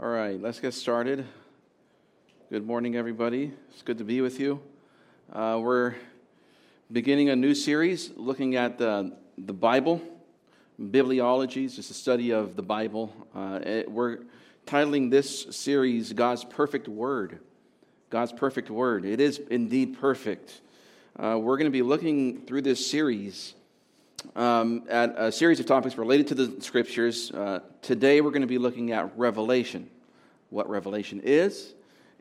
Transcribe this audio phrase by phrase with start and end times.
[0.00, 1.24] All right, let's get started.
[2.50, 3.52] Good morning, everybody.
[3.70, 4.60] It's good to be with you.
[5.32, 5.94] Uh, we're
[6.90, 10.02] beginning a new series looking at the, the Bible,
[10.82, 13.14] bibliology, just a study of the Bible.
[13.36, 14.24] Uh, it, we're
[14.66, 17.38] titling this series God's Perfect Word.
[18.10, 19.04] God's Perfect Word.
[19.04, 20.60] It is indeed perfect.
[21.16, 23.54] Uh, we're going to be looking through this series
[24.34, 27.30] um, at a series of topics related to the scriptures.
[27.30, 29.88] Uh, today, we're going to be looking at Revelation,
[30.50, 31.74] what Revelation is,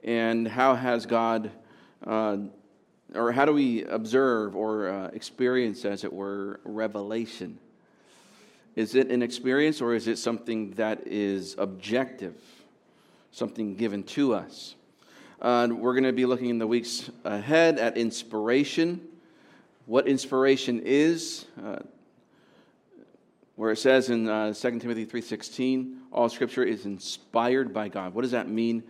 [0.04, 1.52] and how has God,
[2.06, 2.38] uh,
[3.16, 7.58] or how do we observe or uh, experience, as it were, revelation?
[8.76, 12.36] Is it an experience or is it something that is objective,
[13.32, 14.76] something given to us?
[15.42, 19.02] Uh, we're going to be looking in the weeks ahead at inspiration,
[19.86, 21.80] what inspiration is, uh,
[23.56, 28.14] where it says in uh, 2 Timothy 3.16, all scripture is inspired by God.
[28.14, 28.84] What does that mean?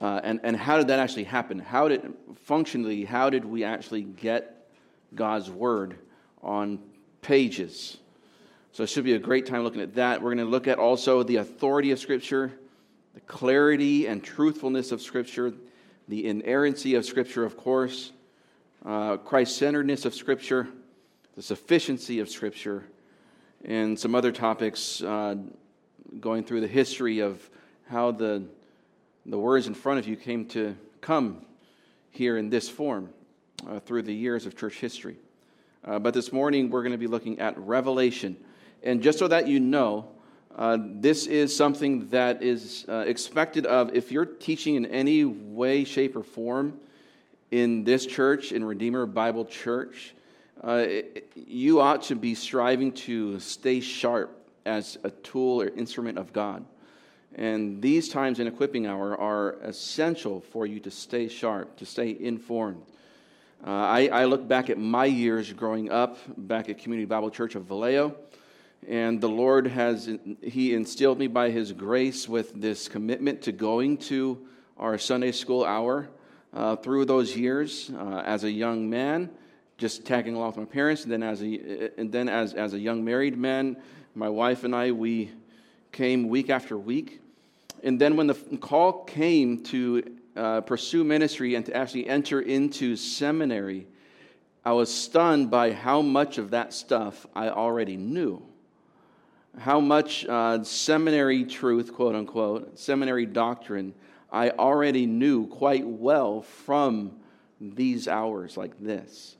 [0.00, 1.58] Uh, and, and how did that actually happen?
[1.58, 2.12] How did,
[2.44, 4.68] functionally, how did we actually get
[5.14, 5.96] God's word
[6.42, 6.78] on
[7.22, 7.96] pages?
[8.72, 10.20] So it should be a great time looking at that.
[10.20, 12.52] We're going to look at also the authority of Scripture,
[13.14, 15.54] the clarity and truthfulness of Scripture,
[16.08, 18.12] the inerrancy of Scripture, of course,
[18.84, 20.68] uh, Christ centeredness of Scripture,
[21.36, 22.84] the sufficiency of Scripture,
[23.64, 25.36] and some other topics uh,
[26.20, 27.48] going through the history of
[27.88, 28.44] how the,
[29.26, 31.44] the words in front of you came to come
[32.10, 33.08] here in this form
[33.68, 35.16] uh, through the years of church history.
[35.84, 38.36] Uh, but this morning we're going to be looking at Revelation.
[38.82, 40.08] And just so that you know,
[40.56, 45.84] uh, this is something that is uh, expected of if you're teaching in any way,
[45.84, 46.78] shape, or form
[47.50, 50.14] in this church, in Redeemer Bible Church,
[50.62, 50.86] uh,
[51.34, 56.64] you ought to be striving to stay sharp as a tool or instrument of God.
[57.34, 62.16] And these times in equipping hour are essential for you to stay sharp, to stay
[62.18, 62.82] informed.
[63.66, 67.54] Uh, I, I, look back at my years growing up back at Community Bible Church
[67.54, 68.14] of Vallejo,
[68.86, 70.08] and the Lord has
[70.42, 74.46] He instilled me by His grace with this commitment to going to
[74.76, 76.10] our Sunday school hour
[76.54, 79.28] uh, through those years uh, as a young man,
[79.76, 82.78] just tagging along with my parents, and then as a and then as as a
[82.78, 83.76] young married man,
[84.14, 85.32] my wife and I we
[85.90, 87.20] came week after week,
[87.82, 90.02] and then when the call came to
[90.36, 93.86] uh, pursue ministry and to actually enter into seminary,
[94.64, 98.42] I was stunned by how much of that stuff I already knew.
[99.58, 103.94] How much uh, seminary truth, quote unquote, seminary doctrine,
[104.34, 107.12] I already knew quite well from
[107.60, 109.36] these hours like this.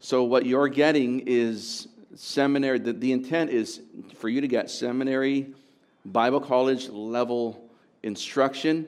[0.00, 3.80] So, what you're getting is seminary, the, the intent is
[4.18, 5.54] for you to get seminary,
[6.04, 7.68] Bible college level
[8.02, 8.86] instruction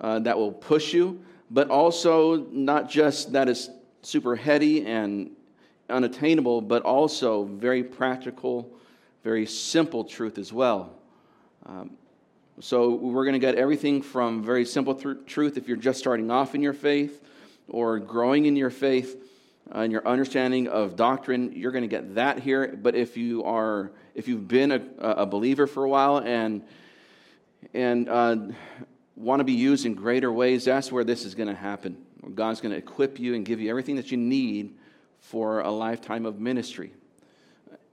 [0.00, 3.70] uh, that will push you, but also not just that is
[4.02, 5.32] super heady and
[5.90, 8.70] unattainable, but also very practical
[9.24, 10.92] very simple truth as well.
[11.64, 11.96] Um,
[12.60, 16.30] so we're going to get everything from very simple th- truth if you're just starting
[16.30, 17.20] off in your faith
[17.68, 19.20] or growing in your faith
[19.72, 22.68] and your understanding of doctrine you're going to get that here.
[22.80, 26.62] But if you are if you've been a, a believer for a while and
[27.72, 28.36] and uh,
[29.16, 31.96] want to be used in greater ways that's where this is going to happen.
[32.34, 34.76] God's going to equip you and give you everything that you need
[35.18, 36.92] for a lifetime of ministry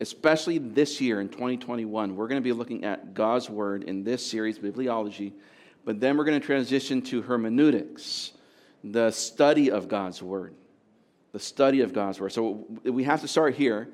[0.01, 4.25] especially this year in 2021, we're going to be looking at God's Word in this
[4.25, 5.31] series, Bibliology,
[5.85, 8.31] but then we're going to transition to hermeneutics,
[8.83, 10.55] the study of God's Word.
[11.33, 12.33] The study of God's Word.
[12.33, 13.89] So we have to start here,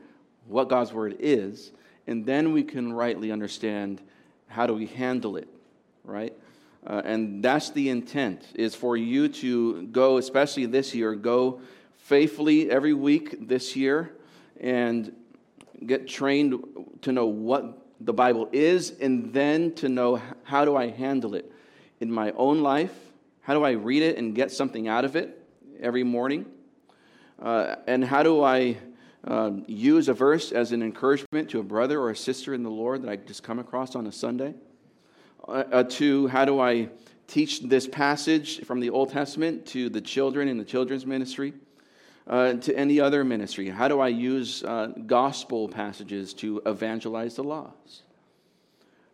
[0.47, 1.73] what God's Word is,
[2.07, 4.01] and then we can rightly understand
[4.47, 5.49] how do we handle it,
[6.05, 6.33] right?
[6.85, 11.59] Uh, and that's the intent, is for you to go, especially this year, go
[11.97, 14.13] faithfully every week this year
[14.61, 15.13] and
[15.85, 16.63] get trained
[17.01, 21.51] to know what the Bible is, and then to know how do I handle it
[21.99, 22.93] in my own life?
[23.41, 25.41] How do I read it and get something out of it
[25.79, 26.45] every morning?
[27.41, 28.77] Uh, and how do I
[29.23, 32.69] uh, use a verse as an encouragement to a brother or a sister in the
[32.69, 34.53] Lord that I just come across on a Sunday?
[35.47, 36.89] Uh, uh to how do I
[37.27, 41.53] teach this passage from the Old Testament to the children in the children's ministry?
[42.27, 43.69] Uh, to any other ministry?
[43.69, 48.03] How do I use uh, gospel passages to evangelize the lost?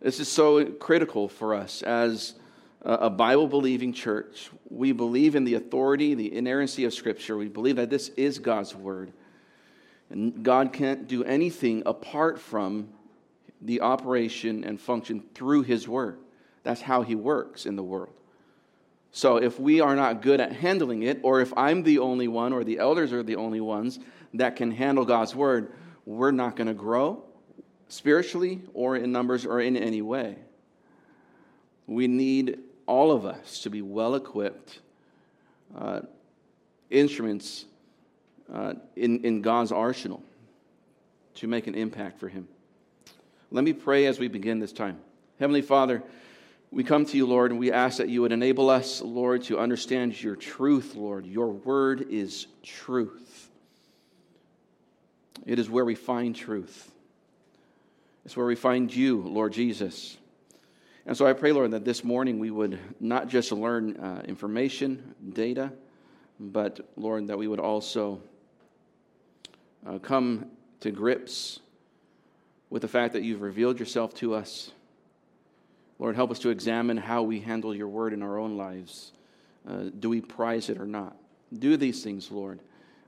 [0.00, 2.34] This is so critical for us as
[2.82, 4.50] a Bible believing church.
[4.68, 7.36] We believe in the authority, the inerrancy of Scripture.
[7.36, 9.12] We believe that this is God's Word.
[10.10, 12.90] And God can't do anything apart from
[13.62, 16.18] the operation and function through His Word.
[16.62, 18.12] That's how He works in the world.
[19.16, 22.52] So if we are not good at handling it, or if I'm the only one,
[22.52, 24.00] or the elders are the only ones
[24.34, 25.72] that can handle God's word,
[26.04, 27.22] we're not going to grow
[27.86, 30.34] spiritually or in numbers or in any way.
[31.86, 34.80] We need all of us to be well equipped
[35.78, 36.00] uh,
[36.90, 37.66] instruments
[38.52, 40.24] uh, in, in God's arsenal
[41.36, 42.48] to make an impact for Him.
[43.52, 44.98] Let me pray as we begin this time.
[45.38, 46.02] Heavenly Father,
[46.74, 49.60] we come to you, Lord, and we ask that you would enable us, Lord, to
[49.60, 51.24] understand your truth, Lord.
[51.24, 53.48] Your word is truth.
[55.46, 56.90] It is where we find truth.
[58.24, 60.16] It's where we find you, Lord Jesus.
[61.06, 65.14] And so I pray, Lord, that this morning we would not just learn uh, information,
[65.32, 65.70] data,
[66.40, 68.20] but, Lord, that we would also
[69.86, 70.46] uh, come
[70.80, 71.60] to grips
[72.68, 74.72] with the fact that you've revealed yourself to us.
[75.98, 79.12] Lord, help us to examine how we handle your word in our own lives.
[79.68, 81.16] Uh, do we prize it or not?
[81.56, 82.60] Do these things, Lord.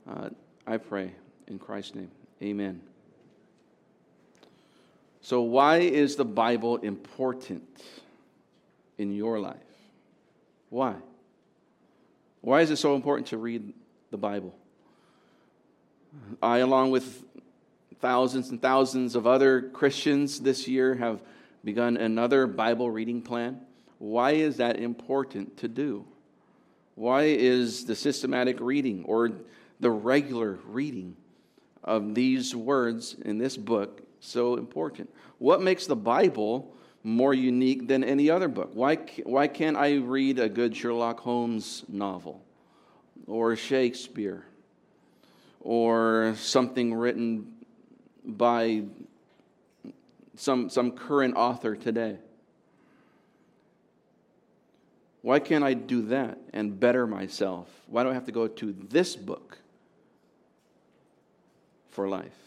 [0.09, 0.29] Uh,
[0.65, 1.11] I pray
[1.47, 2.11] in Christ's name.
[2.41, 2.81] Amen.
[5.21, 7.83] So, why is the Bible important
[8.97, 9.57] in your life?
[10.69, 10.95] Why?
[12.41, 13.73] Why is it so important to read
[14.11, 14.55] the Bible?
[16.41, 17.25] I, along with
[17.99, 21.21] thousands and thousands of other Christians this year, have
[21.67, 23.59] begun another Bible reading plan.
[23.97, 26.05] Why is that important to do?
[26.95, 29.31] Why is the systematic reading or
[29.81, 31.17] the regular reading
[31.83, 35.13] of these words in this book so important?
[35.39, 36.73] What makes the Bible
[37.03, 38.71] more unique than any other book?
[38.73, 42.41] Why, why can't I read a good Sherlock Holmes novel
[43.27, 44.45] or Shakespeare
[45.59, 47.51] or something written
[48.23, 48.83] by
[50.37, 52.17] some, some current author today?
[55.21, 57.67] Why can't I do that and better myself?
[57.87, 59.57] Why do I have to go to this book
[61.89, 62.37] for life?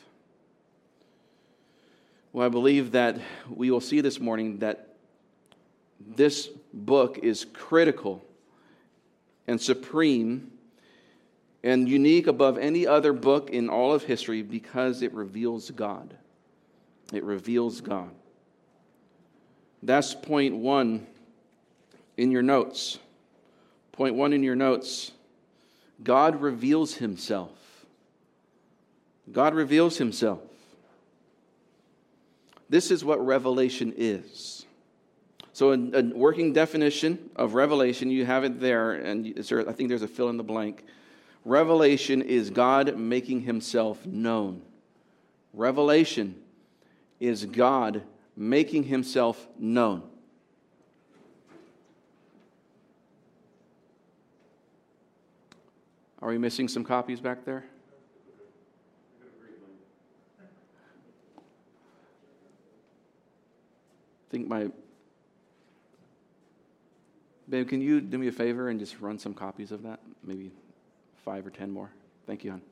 [2.33, 4.95] Well, I believe that we will see this morning that
[5.99, 8.25] this book is critical
[9.47, 10.53] and supreme
[11.63, 16.17] and unique above any other book in all of history because it reveals God.
[17.13, 18.11] It reveals God.
[19.83, 21.07] That's point one
[22.17, 22.99] in your notes.
[23.93, 25.13] Point one in your notes
[26.03, 27.51] God reveals himself.
[29.31, 30.41] God reveals himself.
[32.69, 34.65] This is what revelation is.
[35.53, 40.03] So, a, a working definition of revelation, you have it there, and I think there's
[40.03, 40.85] a fill in the blank.
[41.45, 44.63] Revelation is God making himself known.
[45.53, 46.37] Revelation
[47.21, 48.03] is God
[48.37, 50.03] making himself known.
[56.23, 57.65] Are we missing some copies back there?
[64.29, 64.69] I think my.
[67.49, 69.99] Babe, can you do me a favor and just run some copies of that?
[70.23, 70.53] Maybe
[71.25, 71.91] five or ten more.
[72.27, 72.63] Thank you, hon.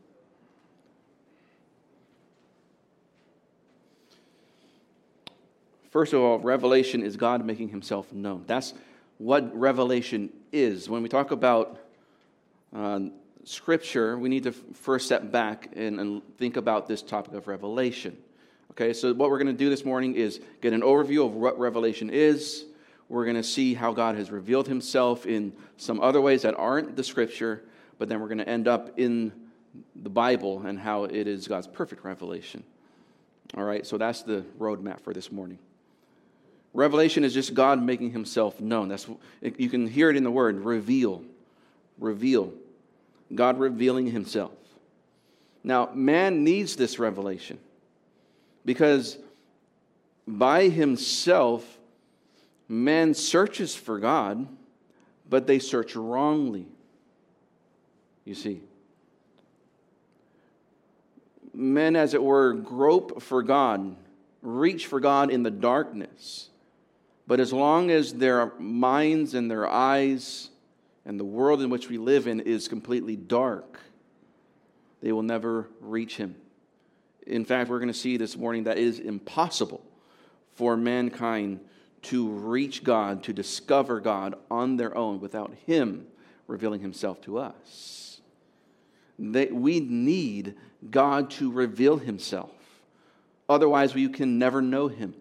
[5.91, 8.45] First of all, revelation is God making himself known.
[8.47, 8.75] That's
[9.19, 10.89] what revelation is.
[10.89, 11.79] When we talk about
[12.75, 13.01] uh,
[13.45, 18.17] scripture, we need to first step back and, and think about this topic of revelation.
[18.73, 21.59] Okay, so what we're going to do this morning is get an overview of what
[21.59, 22.67] Revelation is.
[23.09, 26.95] We're going to see how God has revealed himself in some other ways that aren't
[26.95, 27.65] the scripture,
[27.99, 29.33] but then we're going to end up in
[29.97, 32.63] the Bible and how it is God's perfect revelation.
[33.57, 35.59] All right, so that's the roadmap for this morning.
[36.75, 38.89] Revelation is just God making himself known.
[38.89, 39.09] That's
[39.57, 41.23] you can hear it in the word reveal.
[41.99, 42.53] Reveal.
[43.35, 44.53] God revealing himself.
[45.65, 47.59] Now, man needs this revelation.
[48.65, 49.19] Because
[50.27, 51.79] by himself,
[52.69, 54.47] man searches for God,
[55.29, 56.67] but they search wrongly.
[58.25, 58.61] You see.
[61.55, 63.97] Men, as it were, grope for God,
[64.43, 66.51] reach for God in the darkness.
[67.29, 70.49] But as long as their minds and their eyes
[71.05, 73.79] and the world in which we live in is completely dark,
[75.03, 76.35] they will never reach Him.
[77.27, 79.85] In fact, we're going to see this morning that it is impossible
[80.55, 81.61] for mankind
[82.01, 86.07] to reach God, to discover God on their own without Him
[86.47, 88.23] revealing Himself to us.
[89.19, 90.55] That we need
[90.91, 92.53] God to reveal Himself.
[93.51, 95.13] Otherwise, we can never know Him.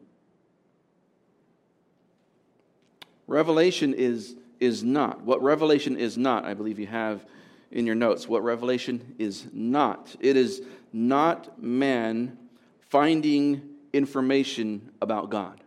[3.27, 5.21] Revelation is, is not.
[5.21, 7.25] What revelation is not, I believe you have
[7.71, 8.27] in your notes.
[8.27, 10.15] What revelation is not.
[10.19, 10.61] It is
[10.93, 12.37] not man
[12.79, 13.61] finding
[13.93, 15.61] information about God.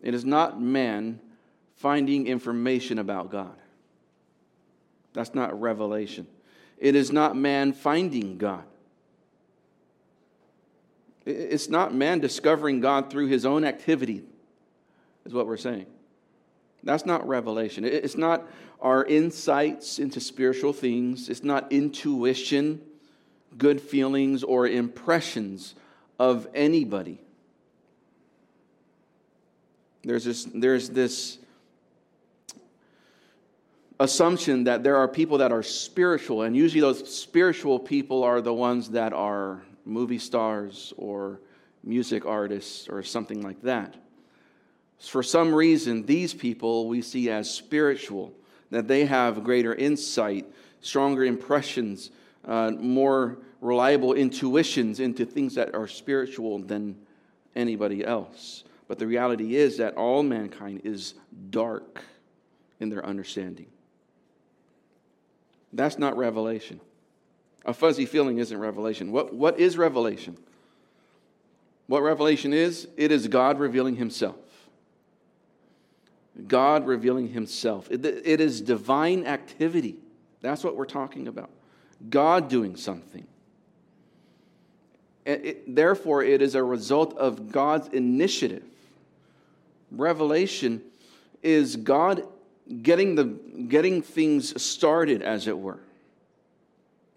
[0.00, 1.20] It is not man
[1.76, 3.56] finding information about God.
[5.12, 6.26] That's not revelation.
[6.78, 8.64] It is not man finding God.
[11.24, 14.22] It's not man discovering God through his own activity,
[15.24, 15.86] is what we're saying.
[16.84, 17.84] That's not revelation.
[17.84, 18.46] It's not
[18.80, 21.30] our insights into spiritual things.
[21.30, 22.82] It's not intuition,
[23.56, 25.74] good feelings, or impressions
[26.18, 27.18] of anybody.
[30.02, 31.38] There's this, there's this
[33.98, 38.52] assumption that there are people that are spiritual, and usually those spiritual people are the
[38.52, 41.40] ones that are movie stars or
[41.82, 43.96] music artists or something like that.
[45.06, 48.32] For some reason, these people we see as spiritual,
[48.70, 50.46] that they have greater insight,
[50.80, 52.10] stronger impressions,
[52.44, 56.96] uh, more reliable intuitions into things that are spiritual than
[57.56, 58.64] anybody else.
[58.88, 61.14] But the reality is that all mankind is
[61.50, 62.02] dark
[62.80, 63.66] in their understanding.
[65.72, 66.80] That's not revelation.
[67.64, 69.10] A fuzzy feeling isn't revelation.
[69.10, 70.36] What, what is revelation?
[71.86, 72.88] What revelation is?
[72.96, 74.36] It is God revealing Himself.
[76.48, 77.90] God revealing Himself.
[77.90, 79.96] It, it is divine activity.
[80.40, 81.50] That's what we're talking about.
[82.10, 83.26] God doing something.
[85.24, 88.64] It, therefore, it is a result of God's initiative.
[89.90, 90.82] Revelation
[91.42, 92.24] is God
[92.82, 93.24] getting, the,
[93.68, 95.78] getting things started, as it were.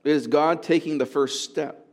[0.04, 1.86] It is God taking the first step.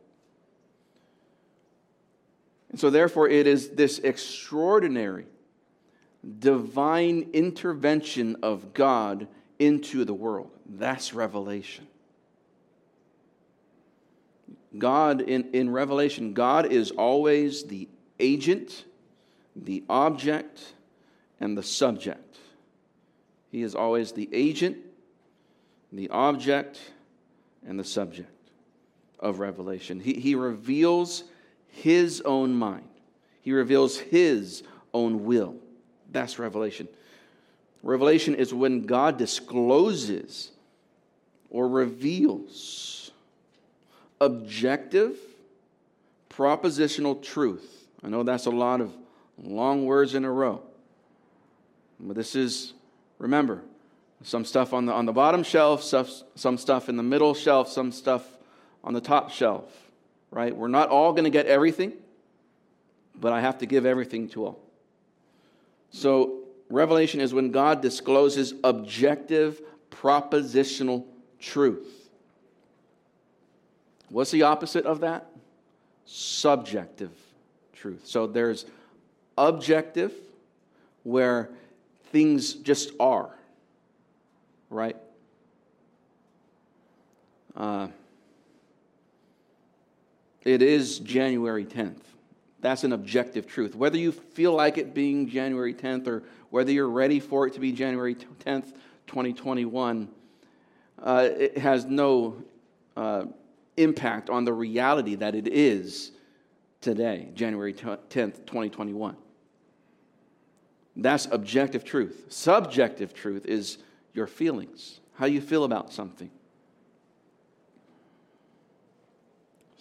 [2.71, 5.26] And so, therefore, it is this extraordinary
[6.38, 9.28] divine intervention of God
[9.59, 10.50] into the world.
[10.66, 11.87] That's revelation.
[14.76, 17.88] God, in, in Revelation, God is always the
[18.19, 18.85] agent,
[19.54, 20.75] the object,
[21.40, 22.38] and the subject.
[23.50, 24.78] He is always the agent,
[25.93, 26.81] the object,
[27.64, 28.31] and the subject
[29.21, 30.00] of revelation.
[30.00, 31.25] He, he reveals
[31.69, 32.88] his own mind,
[33.43, 34.62] he reveals his
[34.93, 35.57] own will.
[36.14, 36.88] That's revelation.
[37.83, 40.52] Revelation is when God discloses
[41.50, 43.11] or reveals
[44.23, 45.18] objective,
[46.30, 47.87] propositional truth.
[48.02, 48.94] I know that's a lot of
[49.42, 50.62] long words in a row,
[52.00, 52.73] but this is
[53.18, 53.62] Remember,
[54.23, 57.71] some stuff on the, on the bottom shelf, stuff, some stuff in the middle shelf,
[57.71, 58.23] some stuff
[58.83, 59.64] on the top shelf,
[60.30, 60.54] right?
[60.54, 61.92] We're not all going to get everything,
[63.14, 64.63] but I have to give everything to all.
[65.94, 71.04] So, revelation is when God discloses objective, propositional
[71.38, 72.10] truth.
[74.08, 75.30] What's the opposite of that?
[76.04, 77.12] Subjective
[77.74, 78.00] truth.
[78.02, 78.66] So, there's
[79.38, 80.12] objective,
[81.04, 81.50] where
[82.10, 83.30] things just are,
[84.70, 84.96] right?
[87.54, 87.86] Uh,
[90.42, 92.13] it is January 10th.
[92.64, 93.75] That's an objective truth.
[93.75, 97.61] Whether you feel like it being January 10th or whether you're ready for it to
[97.61, 98.73] be January 10th,
[99.06, 100.09] 2021,
[101.02, 102.42] uh, it has no
[102.97, 103.26] uh,
[103.76, 106.12] impact on the reality that it is
[106.80, 108.09] today, January 10th,
[108.47, 109.14] 2021.
[110.97, 112.25] That's objective truth.
[112.30, 113.76] Subjective truth is
[114.14, 116.30] your feelings, how you feel about something.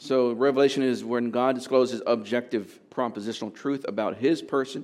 [0.03, 4.83] So, revelation is when God discloses objective propositional truth about his person,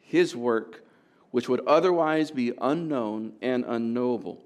[0.00, 0.84] his work,
[1.32, 4.40] which would otherwise be unknown and unknowable.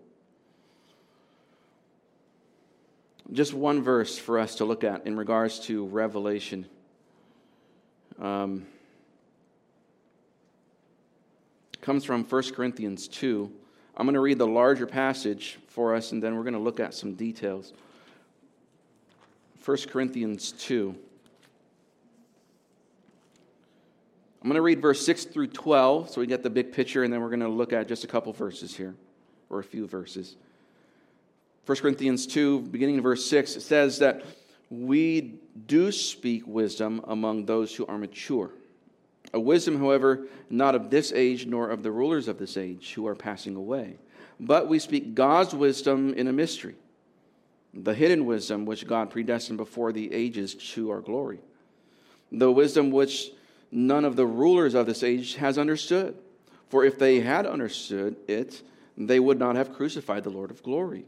[3.31, 6.65] Just one verse for us to look at in regards to revelation.
[8.19, 8.67] Um,
[11.83, 13.53] comes from 1 Corinthians 2.
[13.99, 16.81] I'm going to read the larger passage for us, and then we're going to look
[16.81, 17.75] at some details.
[19.65, 20.95] 1 Corinthians 2.
[24.43, 27.13] I'm going to read verse 6 through 12 so we get the big picture, and
[27.13, 28.95] then we're going to look at just a couple verses here,
[29.51, 30.37] or a few verses.
[31.67, 34.25] 1 Corinthians 2, beginning in verse 6, it says that
[34.71, 35.35] we
[35.67, 38.51] do speak wisdom among those who are mature
[39.33, 43.07] a wisdom, however, not of this age, nor of the rulers of this age who
[43.07, 43.97] are passing away.
[44.39, 46.75] But we speak God's wisdom in a mystery,
[47.73, 51.41] the hidden wisdom which God predestined before the ages to our glory.
[52.33, 53.31] The wisdom which
[53.71, 56.17] none of the rulers of this age has understood.
[56.69, 58.63] For if they had understood it,
[58.97, 61.05] they would not have crucified the Lord of glory.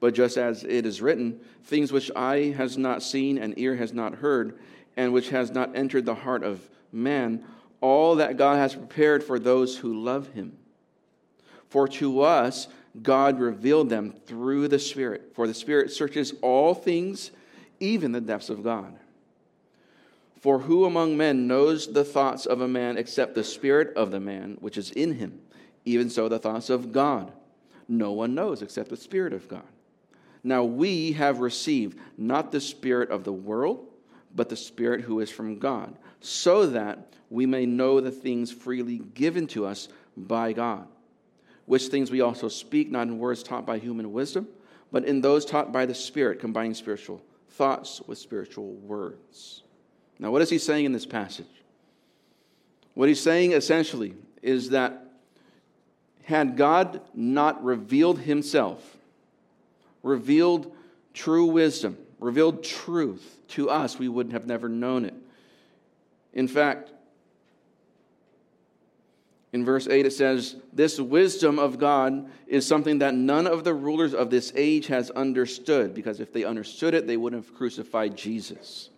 [0.00, 3.92] But just as it is written, things which eye has not seen and ear has
[3.92, 4.58] not heard,
[4.96, 7.44] and which has not entered the heart of man,
[7.80, 10.56] all that God has prepared for those who love him.
[11.68, 12.68] For to us,
[13.02, 15.32] God revealed them through the Spirit.
[15.34, 17.30] For the Spirit searches all things,
[17.80, 18.96] even the depths of God.
[20.40, 24.20] For who among men knows the thoughts of a man except the spirit of the
[24.20, 25.40] man which is in him?
[25.86, 27.32] Even so, the thoughts of God.
[27.88, 29.64] No one knows except the Spirit of God.
[30.42, 33.86] Now we have received not the Spirit of the world,
[34.34, 38.98] but the Spirit who is from God, so that we may know the things freely
[38.98, 40.86] given to us by God,
[41.66, 44.46] which things we also speak, not in words taught by human wisdom,
[44.92, 49.62] but in those taught by the Spirit, combining spiritual thoughts with spiritual words.
[50.18, 51.46] Now, what is he saying in this passage?
[52.94, 55.00] What he's saying essentially is that
[56.24, 58.96] had God not revealed himself,
[60.02, 60.72] revealed
[61.12, 65.14] true wisdom, revealed truth to us, we would have never known it.
[66.32, 66.90] In fact,
[69.54, 73.72] in verse 8 it says, This wisdom of God is something that none of the
[73.72, 78.14] rulers of this age has understood, because if they understood it, they wouldn't have crucified
[78.14, 78.90] Jesus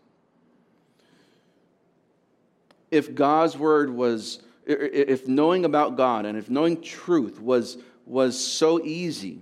[2.90, 8.82] if God's word was, if knowing about God and if knowing truth was, was so
[8.84, 9.40] easy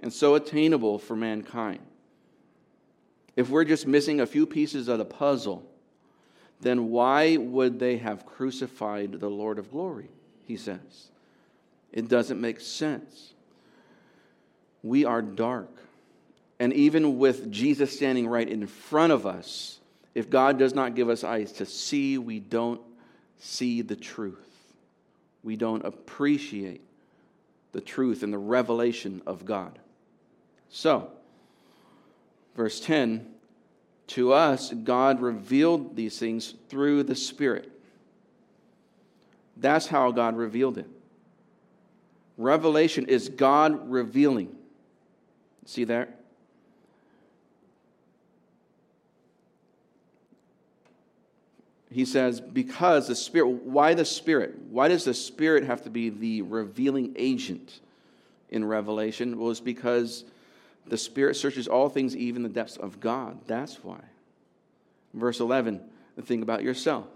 [0.00, 1.80] and so attainable for mankind,
[3.36, 5.64] if we're just missing a few pieces of the puzzle,
[6.60, 10.10] then why would they have crucified the Lord of glory?
[10.50, 11.10] He says.
[11.92, 13.34] It doesn't make sense.
[14.82, 15.70] We are dark.
[16.58, 19.78] And even with Jesus standing right in front of us,
[20.12, 22.80] if God does not give us eyes to see, we don't
[23.38, 24.74] see the truth.
[25.44, 26.82] We don't appreciate
[27.70, 29.78] the truth and the revelation of God.
[30.68, 31.12] So,
[32.56, 33.24] verse 10
[34.08, 37.70] to us, God revealed these things through the Spirit.
[39.56, 40.86] That's how God revealed it.
[42.36, 44.56] Revelation is God revealing.
[45.66, 46.08] See there?
[51.90, 54.56] he says, because the Spirit, why the Spirit?
[54.70, 57.80] Why does the Spirit have to be the revealing agent
[58.48, 59.38] in Revelation?
[59.38, 60.24] Well, it's because
[60.86, 63.40] the Spirit searches all things, even the depths of God.
[63.46, 64.00] That's why.
[65.14, 65.80] Verse 11,
[66.14, 67.06] the thing about yourself.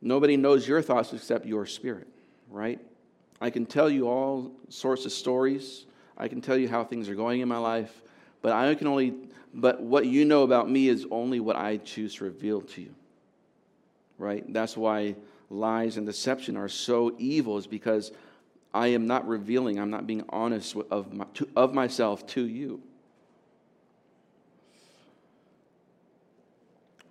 [0.00, 2.06] Nobody knows your thoughts except your spirit,
[2.50, 2.80] right?
[3.40, 5.86] I can tell you all sorts of stories.
[6.16, 8.02] I can tell you how things are going in my life,
[8.42, 9.14] but I can only
[9.54, 12.94] but what you know about me is only what I choose to reveal to you.
[14.18, 14.44] Right?
[14.52, 15.14] That's why
[15.50, 18.12] lies and deception are so evil, is because
[18.74, 22.82] I am not revealing, I'm not being honest of, my, to, of myself to you.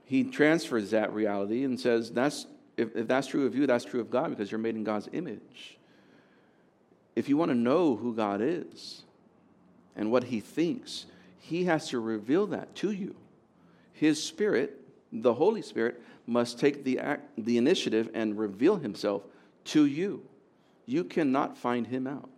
[0.06, 2.46] He transfers that reality and says, that's,
[2.78, 5.10] if, if that's true of you, that's true of God because you're made in God's
[5.12, 5.78] image.
[7.16, 9.04] If you want to know who God is
[9.96, 11.08] and what He thinks,
[11.40, 13.16] he has to reveal that to you.
[13.94, 14.80] His Spirit,
[15.12, 19.24] the Holy Spirit, must take the, act, the initiative and reveal Himself
[19.66, 20.24] to you.
[20.86, 22.30] You cannot find Him out.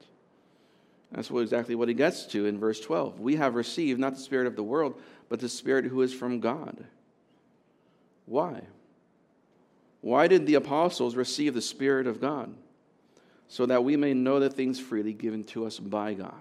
[1.12, 3.20] That's what, exactly what he gets to in verse 12.
[3.20, 6.40] We have received not the Spirit of the world, but the Spirit who is from
[6.40, 6.86] God.
[8.26, 8.62] Why?
[10.02, 12.54] Why did the apostles receive the Spirit of God?
[13.48, 16.34] So that we may know the things freely given to us by God.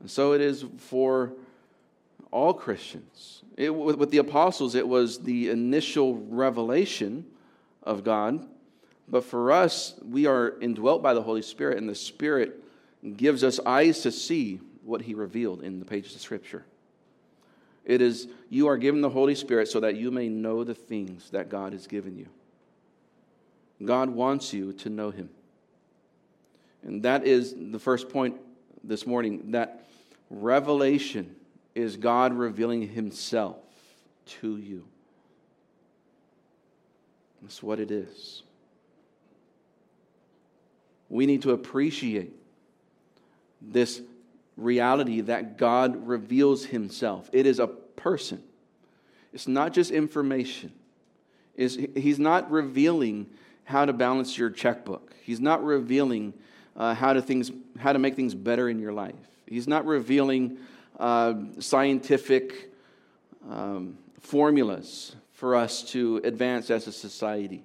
[0.00, 1.32] And so it is for
[2.30, 3.42] all Christians.
[3.56, 7.26] It, with, with the apostles, it was the initial revelation
[7.82, 8.46] of God.
[9.08, 12.62] But for us, we are indwelt by the Holy Spirit, and the Spirit
[13.16, 16.64] gives us eyes to see what He revealed in the pages of Scripture.
[17.88, 21.30] It is, you are given the Holy Spirit so that you may know the things
[21.30, 22.28] that God has given you.
[23.84, 25.30] God wants you to know Him.
[26.82, 28.36] And that is the first point
[28.84, 29.86] this morning that
[30.30, 31.34] Revelation
[31.74, 33.56] is God revealing himself
[34.26, 34.84] to you.
[37.40, 38.42] That's what it is.
[41.08, 42.32] We need to appreciate
[43.62, 44.02] this
[44.58, 47.30] reality that God reveals himself.
[47.32, 48.42] It is a person,
[49.32, 50.72] it's not just information.
[51.56, 53.26] he's not revealing
[53.64, 56.32] how to balance your checkbook, He's not revealing
[56.74, 59.14] uh, how, to things, how to make things better in your life.
[59.46, 60.58] He's not revealing
[60.98, 62.72] uh, scientific
[63.50, 67.62] um, formulas for us to advance as a society.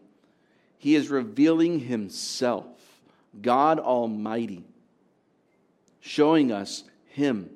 [0.77, 2.65] He is revealing Himself,
[3.41, 4.65] God Almighty,
[6.03, 7.49] showing us Him.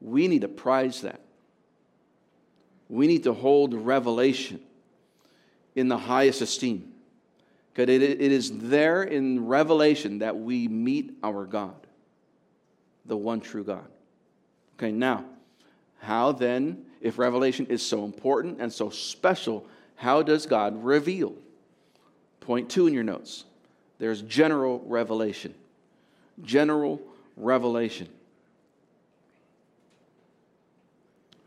[0.00, 1.20] We need to prize that.
[2.88, 4.60] We need to hold revelation
[5.74, 6.92] in the highest esteem.
[7.72, 11.86] Because it, it is there in revelation that we meet our God,
[13.06, 13.88] the one true God.
[14.76, 15.24] Okay, now,
[16.00, 19.66] how then, if revelation is so important and so special,
[19.96, 21.34] how does God reveal?
[22.40, 23.44] Point two in your notes
[23.98, 25.54] there's general revelation.
[26.42, 27.00] General
[27.36, 28.08] revelation.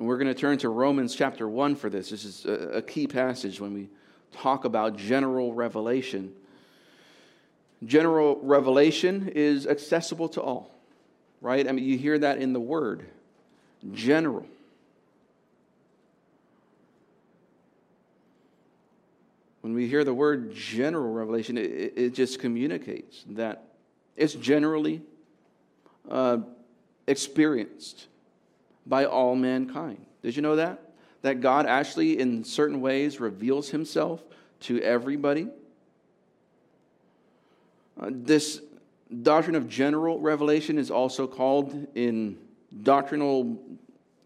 [0.02, 2.10] And we're going to turn to Romans chapter 1 for this.
[2.10, 3.88] This is a, key passage when we
[4.32, 6.34] talk about general revelation.
[7.86, 10.74] General revelation is accessible to all,
[11.40, 11.68] right?
[11.68, 13.06] I mean, you hear that in the word
[13.94, 14.48] general.
[19.62, 23.66] When we hear the word general revelation, it, it just communicates that
[24.16, 25.02] it's generally
[26.10, 26.38] uh,
[27.08, 28.08] experienced
[28.86, 30.06] by all mankind.
[30.24, 30.82] Did you know that?
[31.22, 34.22] That God actually, in certain ways, reveals himself
[34.62, 35.48] to everybody.
[38.00, 38.62] Uh, this
[39.22, 42.38] doctrine of general revelation is also called in
[42.84, 43.60] doctrinal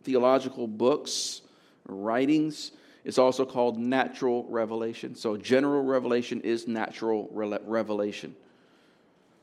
[0.03, 1.41] theological books,
[1.87, 2.71] writings,
[3.05, 5.15] it's also called natural revelation.
[5.15, 8.35] So, general revelation is natural revelation.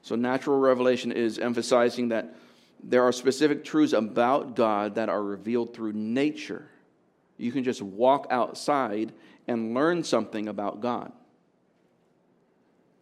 [0.02, 2.34] So, natural revelation is emphasizing that
[2.82, 6.68] there are specific truths about God that are revealed through nature.
[7.38, 9.12] You can just walk outside
[9.46, 11.12] and learn something about God.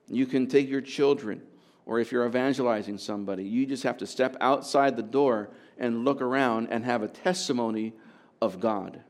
[0.08, 1.42] You can take your children,
[1.86, 6.20] or if you're evangelizing somebody, you just have to step outside the door and look
[6.20, 7.94] around and have a testimony
[8.42, 9.00] of God.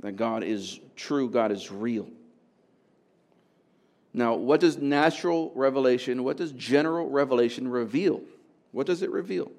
[0.00, 2.08] That God is true, God is real.
[4.16, 8.22] Now, what does natural revelation, what does general revelation reveal?
[8.70, 9.50] What does it reveal?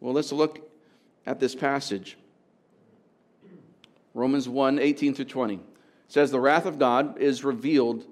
[0.00, 0.70] Well, let's look
[1.24, 2.18] at this passage.
[4.14, 5.60] Romans 1 18 through 20
[6.06, 8.04] says, The wrath of God is revealed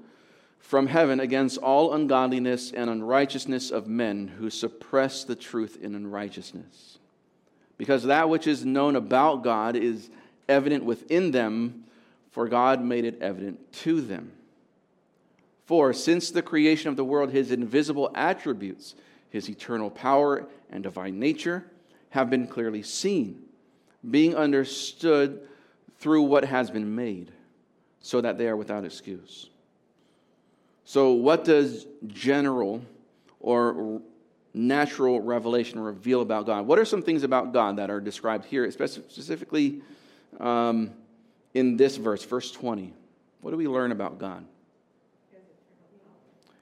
[0.60, 6.98] from heaven against all ungodliness and unrighteousness of men who suppress the truth in unrighteousness.
[7.76, 10.08] Because that which is known about God is
[10.48, 11.84] evident within them,
[12.30, 14.32] for God made it evident to them.
[15.70, 18.96] For since the creation of the world, his invisible attributes,
[19.28, 21.64] his eternal power and divine nature,
[22.08, 23.40] have been clearly seen,
[24.10, 25.46] being understood
[26.00, 27.30] through what has been made,
[28.00, 29.48] so that they are without excuse.
[30.86, 32.82] So, what does general
[33.38, 34.02] or
[34.52, 36.66] natural revelation reveal about God?
[36.66, 39.82] What are some things about God that are described here, specifically
[40.40, 40.90] um,
[41.54, 42.92] in this verse, verse 20?
[43.40, 44.44] What do we learn about God?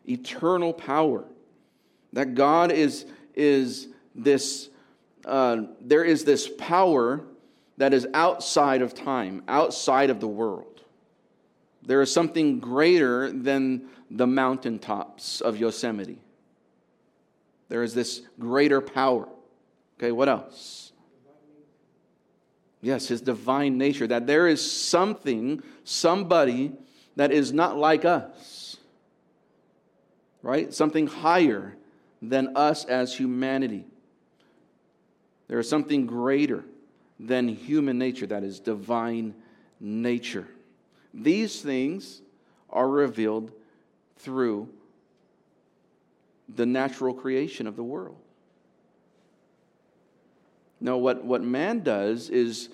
[0.09, 1.25] Eternal power.
[2.13, 4.71] That God is, is this,
[5.25, 7.23] uh, there is this power
[7.77, 10.81] that is outside of time, outside of the world.
[11.83, 16.19] There is something greater than the mountaintops of Yosemite.
[17.69, 19.29] There is this greater power.
[19.99, 20.93] Okay, what else?
[22.81, 26.73] Yes, his divine nature, that there is something, somebody
[27.17, 28.68] that is not like us,
[30.43, 30.73] right?
[30.73, 31.77] Something higher
[32.23, 33.85] than us as humanity.
[35.49, 36.65] There is something greater
[37.19, 39.35] than human nature, that is divine
[39.81, 40.47] nature.
[41.13, 42.23] These things
[42.71, 43.51] are revealed
[44.19, 44.69] through
[46.55, 48.17] the natural creation of the world.
[50.81, 52.69] Now, what, what man does is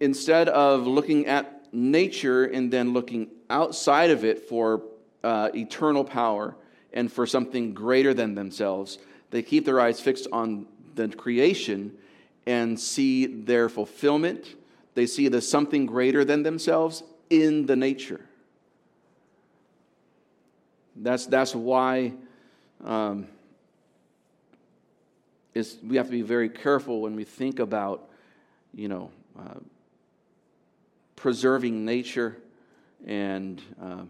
[0.00, 4.82] instead of looking at nature and then looking outside of it for
[5.22, 6.56] uh, eternal power
[6.92, 8.98] and for something greater than themselves,
[9.30, 11.96] they keep their eyes fixed on the creation
[12.46, 14.56] and see their fulfillment.
[14.94, 18.20] They see the something greater than themselves in the nature.
[20.96, 22.12] That's, that's why
[22.84, 23.28] um,
[25.54, 28.08] we have to be very careful when we think about,
[28.74, 29.60] you know, uh,
[31.16, 32.36] preserving nature
[33.06, 34.02] and uh,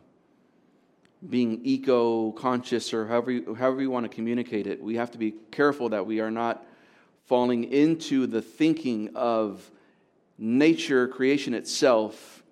[1.28, 4.82] being eco-conscious or however you, however you want to communicate it.
[4.82, 6.64] We have to be careful that we are not
[7.26, 9.70] falling into the thinking of
[10.38, 12.42] nature, creation itself,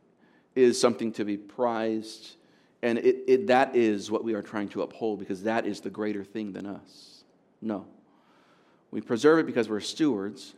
[0.54, 2.36] is something to be prized.
[2.82, 5.90] And it, it, that is what we are trying to uphold because that is the
[5.90, 7.24] greater thing than us.
[7.60, 7.86] No.
[8.90, 10.54] We preserve it because we're stewards,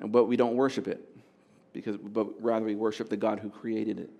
[0.00, 1.04] but we don't worship it,
[1.72, 4.10] because, but rather we worship the God who created it.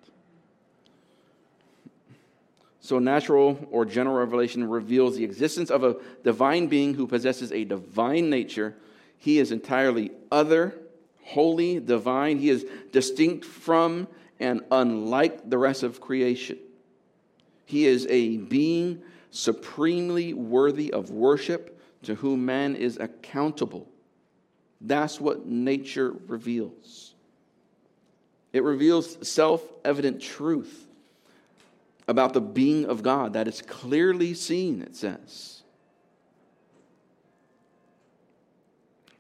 [2.81, 7.65] So, natural or general revelation reveals the existence of a divine being who possesses a
[7.65, 8.77] divine nature.
[9.19, 10.75] He is entirely other,
[11.25, 12.39] holy, divine.
[12.39, 14.07] He is distinct from
[14.39, 16.59] and unlike the rest of creation.
[17.67, 23.89] He is a being supremely worthy of worship to whom man is accountable.
[24.81, 27.15] That's what nature reveals.
[28.53, 30.88] It reveals self evident truth
[32.09, 35.63] about the being of God that is clearly seen, it says.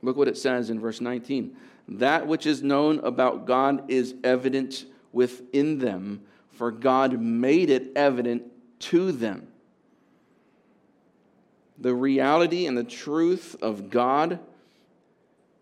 [0.02, 1.54] Look what it says in verse 19.
[1.88, 6.22] That which is known about God is evident within them,
[6.52, 8.44] for God made it evident
[8.80, 9.48] to them.
[11.78, 14.40] The reality and the truth of God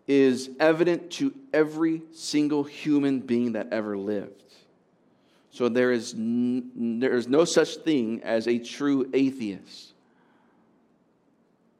[0.07, 4.43] is evident to every single human being that ever lived.
[5.57, 9.93] So there is, n- there is no such thing as a true atheist.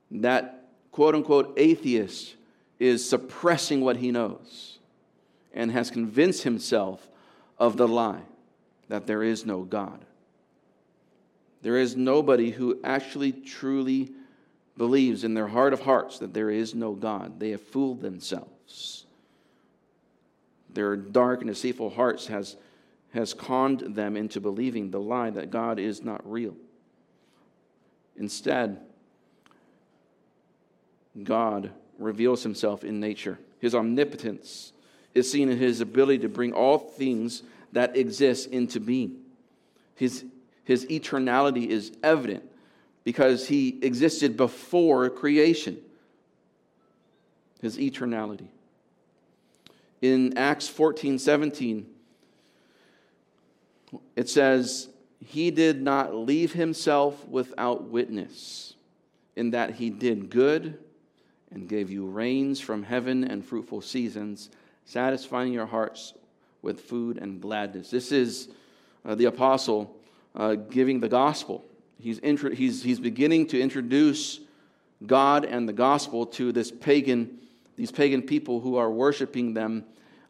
[0.09, 2.37] That quote unquote atheist
[2.79, 4.79] is suppressing what he knows
[5.53, 7.07] and has convinced himself
[7.59, 8.23] of the lie
[8.87, 10.03] that there is no God.
[11.61, 14.09] There is nobody who actually truly
[14.75, 17.39] believes in their heart of hearts that there is no God.
[17.39, 19.05] They have fooled themselves.
[20.73, 22.55] Their dark and deceitful hearts has,
[23.13, 26.55] has conned them into believing the lie that God is not real.
[28.15, 28.79] Instead,
[31.23, 33.39] God reveals himself in nature.
[33.59, 34.73] His omnipotence
[35.13, 37.43] is seen in his ability to bring all things
[37.73, 39.17] that exist into being.
[39.95, 40.25] His,
[40.63, 42.43] his eternality is evident
[43.03, 45.77] because he existed before creation.
[47.61, 48.47] His eternality.
[50.01, 51.87] In Acts 14 17,
[54.15, 58.75] it says, He did not leave himself without witness,
[59.35, 60.79] in that he did good
[61.51, 64.49] and gave you rains from heaven and fruitful seasons,
[64.85, 66.13] satisfying your hearts
[66.61, 67.89] with food and gladness.
[67.89, 68.49] This is
[69.05, 69.95] uh, the apostle
[70.35, 71.63] uh, giving the gospel
[71.99, 74.39] he's, he's, he's beginning to introduce
[75.05, 77.37] God and the gospel to this pagan,
[77.75, 79.85] these pagan people who are worshiping them,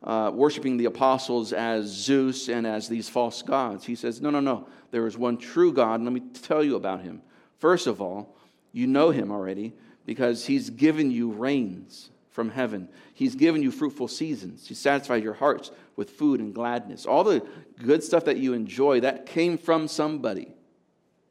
[0.08, 3.86] uh, worshiping the apostles as Zeus and as these false gods.
[3.86, 4.68] He says, No, no, no.
[4.90, 7.22] There is one true God, and let me tell you about him.
[7.60, 8.38] First of all,
[8.72, 9.74] you know him already
[10.06, 12.88] because he's given you rains from heaven.
[13.14, 14.66] He's given you fruitful seasons.
[14.66, 17.06] He's satisfied your hearts with food and gladness.
[17.06, 17.46] All the
[17.84, 20.54] good stuff that you enjoy, that came from somebody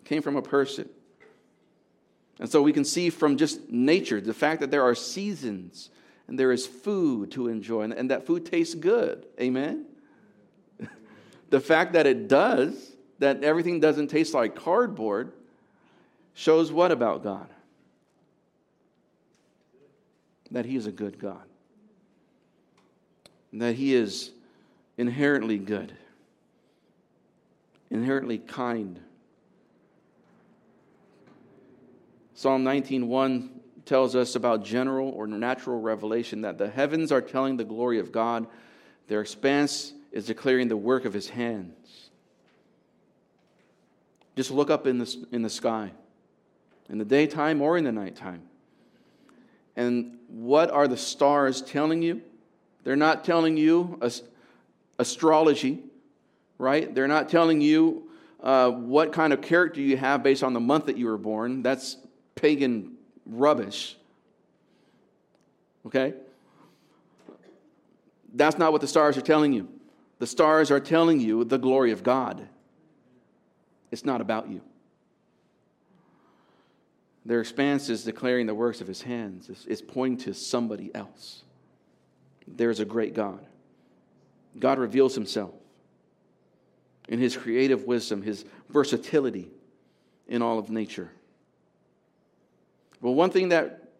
[0.05, 0.89] came from a person.
[2.39, 5.89] And so we can see from just nature the fact that there are seasons
[6.29, 9.27] and there is food to enjoy and, that food tastes good.
[9.41, 9.87] Amen?
[11.51, 15.33] the fact that it does, that everything doesn't taste like cardboard,
[16.35, 17.49] shows what about God?
[20.51, 21.43] That He is a good God.
[23.53, 24.33] That He is
[24.99, 25.93] inherently good,
[27.91, 29.01] inherently kind,
[32.37, 33.49] Psalm 19:1
[33.87, 38.13] tells us about general or natural revelation that the heavens are telling the glory of
[38.13, 38.47] God,
[39.09, 42.11] their expanse is declaring the work of his hands.
[44.35, 45.93] Just look up in the, in the sky,
[46.91, 48.43] in the daytime or in the nighttime.
[49.77, 52.23] And what are the stars telling you?
[52.83, 54.01] They're not telling you
[54.99, 55.83] astrology,
[56.59, 56.93] right?
[56.95, 58.09] They're not telling you
[58.43, 61.63] uh, what kind of character you have based on the month that you were born.
[61.63, 61.97] That's
[62.35, 62.96] pagan
[63.27, 63.97] rubbish.
[65.87, 66.15] Okay?
[68.35, 69.69] That's not what the stars are telling you.
[70.19, 72.49] The stars are telling you the glory of God.
[73.91, 74.61] It's not about you.
[77.25, 81.43] Their expanse is declaring the works of his hands, it's, pointing to somebody else.
[82.47, 83.45] There's a great God.
[84.59, 85.53] God reveals himself
[87.09, 89.51] in his creative wisdom, his versatility
[90.29, 91.11] in all of nature.
[93.07, 93.93] Well, one thing that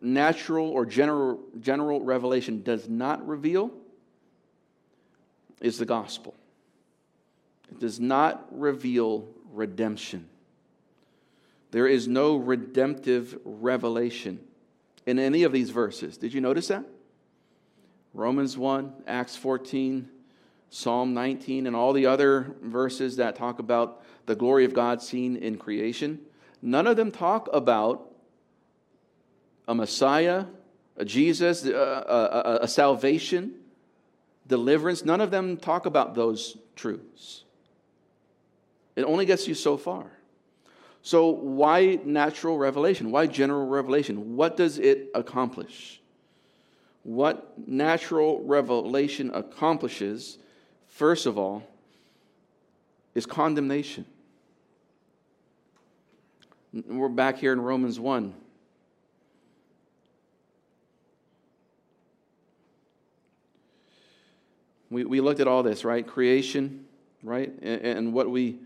[0.00, 3.72] natural or general, general revelation does not reveal
[5.60, 6.32] is the gospel.
[7.68, 10.28] It does not reveal redemption.
[11.72, 14.38] There is no redemptive revelation
[15.06, 16.16] in any of these verses.
[16.16, 16.84] Did you notice that?
[18.14, 20.08] Romans 1, Acts 14,
[20.70, 25.36] Psalm 19, and all the other verses that talk about the glory of God seen
[25.36, 26.20] in creation.
[26.62, 28.05] None of them talk about
[29.68, 30.46] a Messiah,
[30.96, 31.70] a Jesus, uh,
[32.06, 33.54] a, a, a salvation,
[34.46, 35.04] deliverance.
[35.04, 37.44] None of them talk about those truths.
[38.94, 40.10] It only gets you so far.
[41.02, 43.12] So, why natural revelation?
[43.12, 44.36] Why general revelation?
[44.36, 46.00] What does it accomplish?
[47.04, 50.38] What natural revelation accomplishes,
[50.88, 51.62] first of all,
[53.14, 54.04] is condemnation.
[56.72, 58.34] We're back here in Romans 1.
[64.96, 66.06] We, we looked at all this, right?
[66.06, 66.86] Creation,
[67.22, 67.52] right?
[67.60, 68.60] And, and what we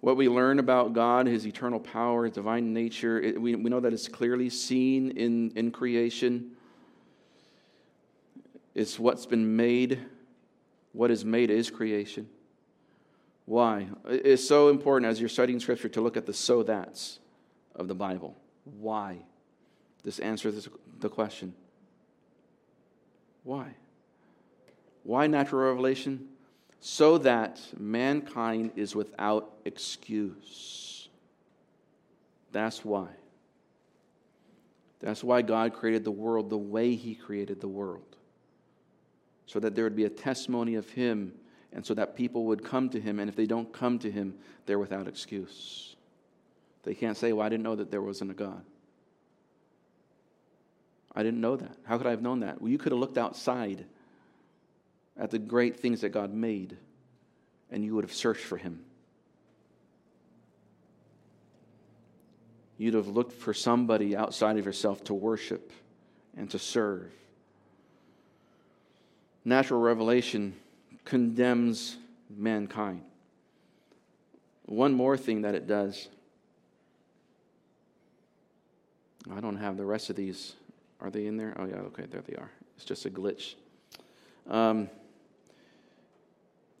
[0.00, 3.78] what we learn about God, his eternal power, his divine nature, it, we, we know
[3.78, 6.56] that it's clearly seen in, in creation.
[8.74, 10.00] It's what's been made.
[10.90, 12.28] What is made is creation.
[13.44, 13.86] Why?
[14.08, 17.20] It's so important as you're studying Scripture to look at the so that's
[17.76, 18.36] of the Bible.
[18.64, 19.18] Why?
[20.02, 20.68] This answers
[20.98, 21.54] the question.
[23.44, 23.74] Why?
[25.06, 26.26] Why natural revelation?
[26.80, 31.08] So that mankind is without excuse.
[32.50, 33.06] That's why.
[34.98, 38.16] That's why God created the world the way He created the world.
[39.46, 41.32] So that there would be a testimony of Him,
[41.72, 44.34] and so that people would come to Him, and if they don't come to Him,
[44.66, 45.94] they're without excuse.
[46.82, 48.64] They can't say, Well, I didn't know that there wasn't a God.
[51.14, 51.76] I didn't know that.
[51.84, 52.60] How could I have known that?
[52.60, 53.86] Well, you could have looked outside
[55.18, 56.76] at the great things that God made,
[57.70, 58.84] and you would have searched for Him.
[62.78, 65.72] You'd have looked for somebody outside of yourself to worship
[66.36, 67.10] and to serve.
[69.44, 70.54] Natural revelation
[71.04, 71.96] condemns
[72.28, 73.02] mankind.
[74.66, 76.08] One more thing that it does.
[79.30, 80.54] I don't have the rest of these.
[81.00, 81.54] Are they in there?
[81.58, 82.50] Oh, yeah, okay, there they are.
[82.76, 83.54] It's just a glitch.
[84.48, 84.90] Um,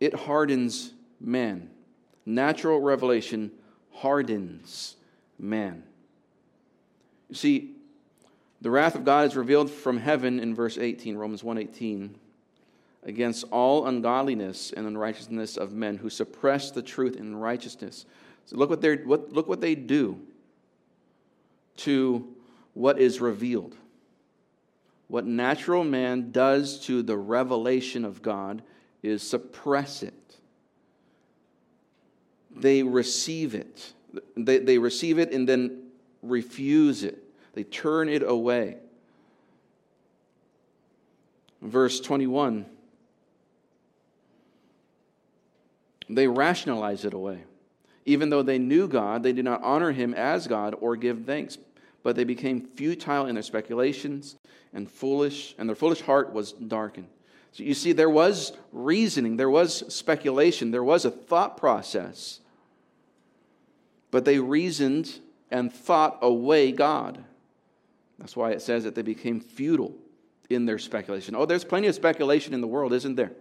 [0.00, 1.70] it hardens man.
[2.24, 3.50] Natural revelation
[3.92, 4.96] hardens
[5.38, 5.82] man.
[7.28, 7.76] You see,
[8.60, 12.14] the wrath of God is revealed from heaven in verse 18, Romans 1:18,
[13.02, 18.06] against all ungodliness and unrighteousness of men who suppress the truth in righteousness.
[18.46, 20.20] So look what, they're, what, look what they do
[21.78, 22.34] to
[22.74, 23.76] what is revealed.
[25.08, 28.62] What natural man does to the revelation of God
[29.06, 30.14] is suppress it.
[32.54, 33.92] They receive it.
[34.36, 35.84] They, they receive it and then
[36.22, 37.22] refuse it.
[37.54, 38.76] They turn it away.
[41.62, 42.66] Verse 21
[46.08, 47.44] they rationalize it away.
[48.04, 51.58] Even though they knew God, they did not honor him as God or give thanks,
[52.02, 54.36] but they became futile in their speculations
[54.72, 57.08] and foolish, and their foolish heart was darkened.
[57.56, 62.40] So you see, there was reasoning, there was speculation, there was a thought process.
[64.10, 67.24] But they reasoned and thought away God.
[68.18, 69.94] That's why it says that they became futile
[70.50, 71.34] in their speculation.
[71.34, 73.32] Oh, there's plenty of speculation in the world, isn't there?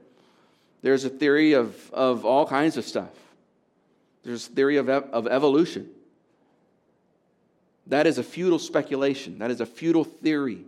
[0.82, 3.12] There's a theory of, of all kinds of stuff.
[4.24, 5.90] There's theory of, of evolution.
[7.88, 9.40] That is a futile speculation.
[9.40, 10.64] That is a futile theory.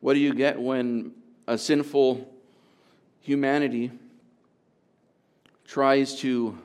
[0.00, 1.12] What do you get when
[1.46, 2.32] a sinful
[3.20, 3.90] humanity
[5.66, 6.58] tries to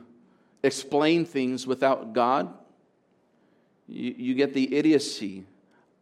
[0.62, 2.52] explain things without God?
[3.88, 5.44] You, you get the idiocy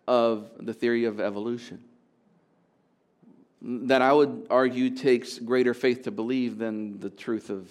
[0.06, 1.82] of the theory of evolution.
[3.62, 7.68] That I would argue takes greater faith to believe than the truth of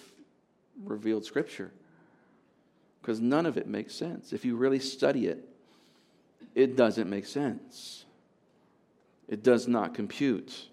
[0.84, 1.70] revealed Scripture.
[3.00, 4.32] Because none of it makes sense.
[4.32, 5.48] If you really study it,
[6.54, 8.01] it doesn't make sense.
[9.32, 10.68] It does not compute.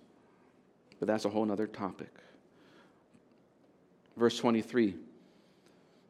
[0.99, 2.11] But that's a whole other topic.
[4.17, 4.95] Verse 23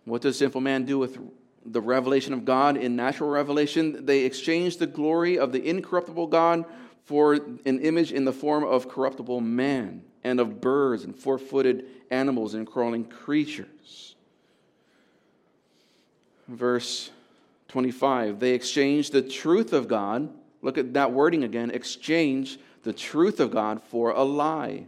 [0.06, 1.20] What does sinful man do with
[1.64, 4.04] the revelation of God in natural revelation?
[4.04, 6.66] They exchange the glory of the incorruptible God
[7.04, 11.86] for an image in the form of corruptible man and of birds and four footed
[12.10, 14.16] animals and crawling creatures.
[16.48, 17.12] Verse
[17.68, 23.40] 25 They exchange the truth of God Look at that wording again exchange the truth
[23.40, 24.86] of God for a lie.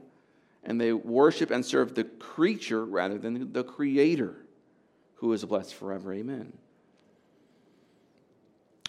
[0.63, 4.36] And they worship and serve the creature rather than the creator,
[5.15, 6.13] who is blessed forever.
[6.13, 6.53] Amen.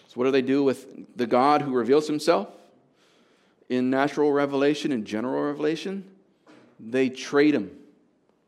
[0.09, 2.49] So, what do they do with the God who reveals himself
[3.71, 6.05] in natural revelation, in general revelation?
[6.79, 7.71] They trade him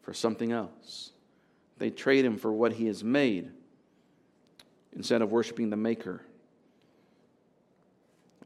[0.03, 1.13] for something else.
[1.79, 3.51] They trade him for what he has made
[4.95, 6.21] instead of worshiping the Maker.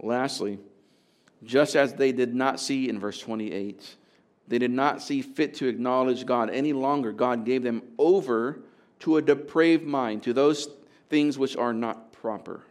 [0.00, 0.58] Lastly,
[1.44, 3.96] just as they did not see in verse 28
[4.48, 7.12] They did not see fit to acknowledge God any longer.
[7.12, 8.60] God gave them over
[9.00, 10.68] to a depraved mind, to those
[11.08, 12.62] things which are not proper.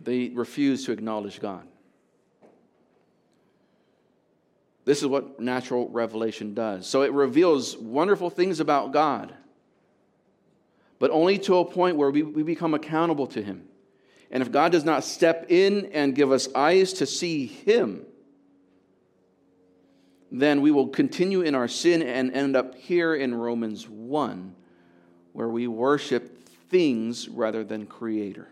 [0.00, 1.66] They refused to acknowledge God.
[4.84, 6.86] This is what natural revelation does.
[6.86, 9.34] So it reveals wonderful things about God,
[10.98, 13.66] but only to a point where we, we become accountable to Him.
[14.30, 18.06] And if God does not step in and give us eyes to see Him,
[20.30, 24.54] then we will continue in our sin and end up here in Romans 1,
[25.32, 28.48] where we worship things rather than Creator.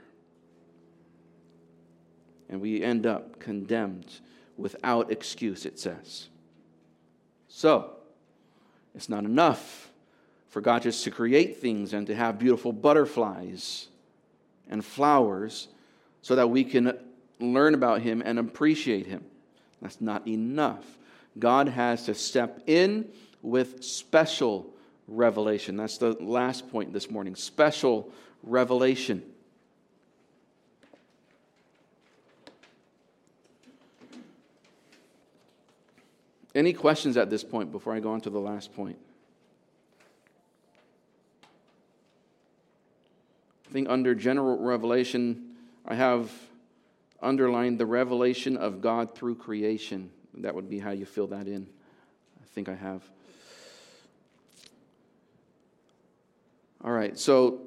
[2.48, 4.20] And we end up condemned
[4.56, 6.28] without excuse, it says.
[7.48, 7.96] So,
[8.94, 9.90] it's not enough
[10.48, 13.88] for God just to create things and to have beautiful butterflies
[14.68, 15.68] and flowers
[16.22, 16.96] so that we can
[17.40, 19.24] learn about Him and appreciate Him.
[19.80, 20.84] That's not enough.
[21.38, 23.08] God has to step in
[23.42, 24.72] with special
[25.08, 25.76] revelation.
[25.76, 28.10] That's the last point this morning special
[28.42, 29.22] revelation.
[36.54, 38.98] Any questions at this point before I go on to the last point?
[43.72, 45.54] I think under general revelation,
[45.86, 46.30] I have
[47.22, 50.10] underlined the revelation of God through creation.
[50.34, 51.66] That would be how you fill that in.
[52.38, 53.02] I think I have.
[56.84, 57.62] All right, so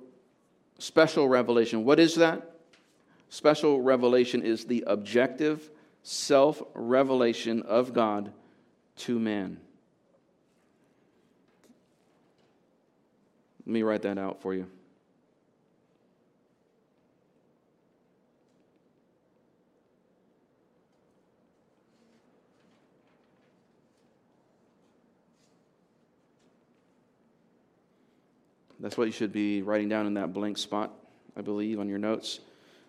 [0.77, 1.85] special revelation.
[1.85, 2.51] What is that?
[3.29, 5.71] Special revelation is the objective
[6.03, 8.31] self revelation of God
[8.97, 9.59] to man.
[13.65, 14.67] Let me write that out for you.
[28.79, 30.91] That's what you should be writing down in that blank spot,
[31.35, 32.39] I believe, on your notes.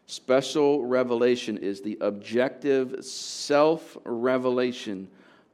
[0.07, 5.09] Special revelation is the objective self revelation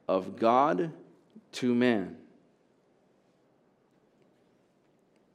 [0.08, 0.92] of God
[1.52, 2.16] to man.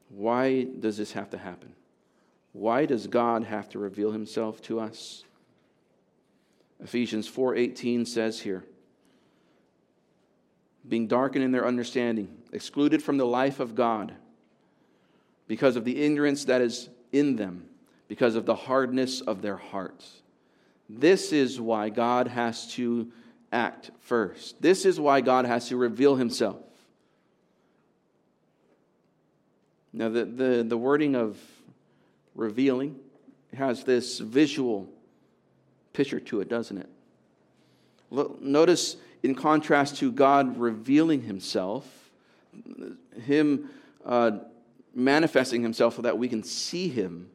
[0.09, 1.73] Why does this have to happen?
[2.53, 5.23] Why does God have to reveal himself to us?
[6.79, 8.63] Ephesians 4:18 says here,
[10.87, 14.13] being darkened in their understanding, excluded from the life of God
[15.47, 17.65] because of the ignorance that is in them,
[18.07, 20.21] because of the hardness of their hearts.
[20.89, 23.11] This is why God has to
[23.51, 24.61] act first.
[24.61, 26.61] This is why God has to reveal himself.
[29.93, 31.37] Now, the, the, the wording of
[32.35, 32.95] revealing
[33.55, 34.87] has this visual
[35.93, 36.89] picture to it, doesn't it?
[38.41, 41.85] Notice, in contrast to God revealing himself,
[43.25, 43.69] him
[44.05, 44.31] uh,
[44.97, 47.29] manifesting himself so that we can see him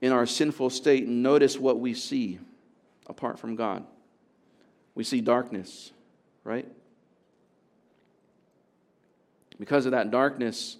[0.00, 1.06] in our sinful state.
[1.06, 2.40] And notice what we see
[3.06, 3.84] apart from God.
[4.96, 5.92] We see darkness,
[6.42, 6.66] right?
[9.60, 10.76] Because of that darkness,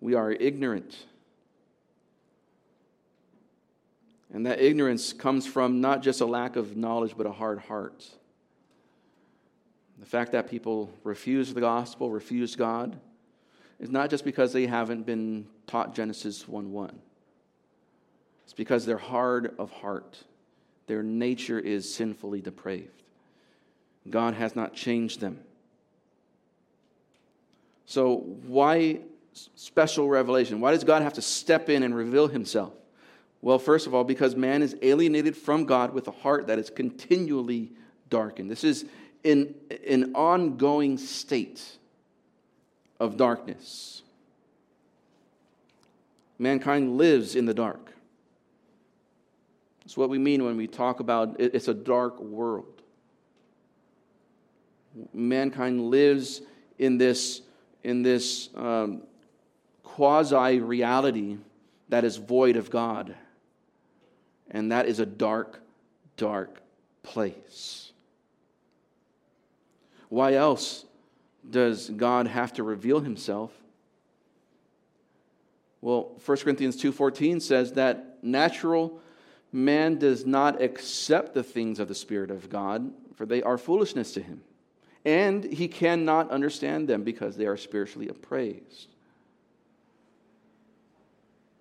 [0.00, 0.96] we are ignorant.
[4.32, 8.08] And that ignorance comes from not just a lack of knowledge, but a hard heart.
[9.98, 12.98] The fact that people refuse the gospel, refuse God,
[13.80, 16.98] is not just because they haven't been taught Genesis 1 1.
[18.44, 20.22] It's because they're hard of heart.
[20.86, 23.02] Their nature is sinfully depraved.
[24.08, 25.40] God has not changed them.
[27.86, 28.16] So,
[28.46, 29.00] why
[29.32, 30.60] special revelation?
[30.60, 32.72] Why does God have to step in and reveal himself?
[33.42, 36.70] Well, first of all, because man is alienated from God with a heart that is
[36.70, 37.72] continually
[38.08, 38.50] darkened.
[38.50, 38.86] This is
[39.22, 39.54] in
[39.86, 41.62] an ongoing state
[43.00, 44.02] of darkness.
[46.38, 47.92] Mankind lives in the dark.
[49.80, 52.82] That's what we mean when we talk about it's a dark world.
[55.12, 56.40] Mankind lives
[56.78, 57.42] in this,
[57.82, 59.02] in this um,
[59.82, 61.36] quasi reality
[61.88, 63.14] that is void of God.
[64.50, 65.60] And that is a dark,
[66.16, 66.60] dark
[67.02, 67.92] place.
[70.08, 70.83] Why else
[71.48, 73.52] does God have to reveal himself?
[75.80, 79.00] Well, 1 Corinthians 2:14 says that natural
[79.52, 84.12] man does not accept the things of the spirit of God, for they are foolishness
[84.14, 84.42] to him.
[85.04, 88.88] And he cannot understand them because they are spiritually appraised.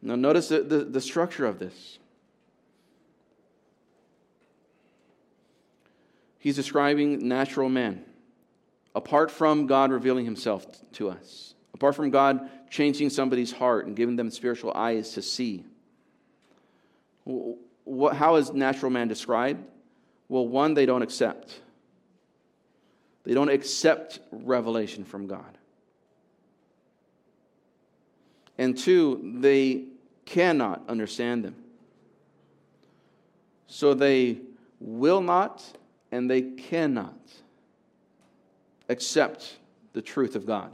[0.02, 2.00] Now, notice the, the, the structure of this.
[6.44, 8.04] he's describing natural man,
[8.96, 14.16] apart from God revealing himself to us, apart from God changing somebody's heart and giving
[14.16, 15.64] them spiritual eyes to see.
[17.26, 19.64] What, how is natural man described?
[20.30, 21.60] Well, one, they don't accept.
[23.24, 25.58] They don't accept revelation from God.
[28.58, 29.86] And two, they
[30.26, 31.56] cannot understand them.
[33.68, 34.38] So they
[34.80, 35.64] will not
[36.12, 37.18] and they cannot
[38.90, 39.58] accept
[39.94, 40.72] the truth of God.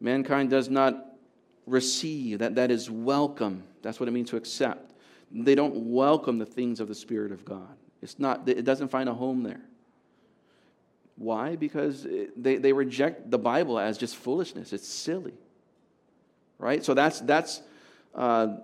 [0.00, 1.06] Mankind does not
[1.66, 3.64] receive, that, that is welcome.
[3.82, 4.94] That's what it means to accept.
[5.30, 7.76] They don't welcome the things of the Spirit of God.
[8.00, 9.60] It's not, it doesn't find a home there.
[11.16, 11.56] Why?
[11.56, 12.06] Because
[12.36, 14.72] they, they reject the Bible as just foolishness.
[14.72, 15.34] It's silly.
[16.58, 16.84] Right?
[16.84, 17.60] So that's, that's,
[18.14, 18.58] uh,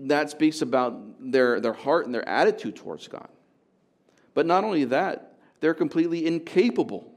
[0.00, 3.28] that speaks about their, their heart and their attitude towards God.
[4.34, 7.12] But not only that, they're completely incapable.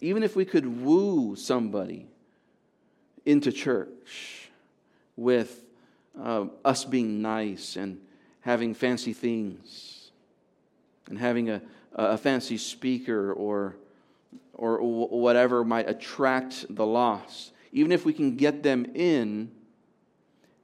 [0.00, 2.06] Even if we could woo somebody
[3.24, 4.50] into church
[5.16, 5.64] with
[6.22, 7.98] uh, us being nice and
[8.42, 10.10] having fancy things
[11.08, 11.62] and having a,
[11.94, 13.76] a fancy speaker or,
[14.52, 19.50] or whatever might attract the lost, even if we can get them in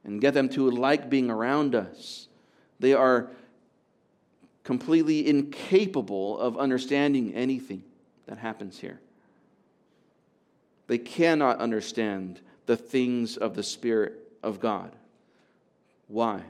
[0.03, 2.27] and get them to like being around us,
[2.79, 3.29] they are
[4.63, 7.83] completely incapable of understanding anything
[8.27, 8.99] that happens here.
[10.87, 14.91] They cannot understand the things of the Spirit of God.
[16.07, 16.41] Why?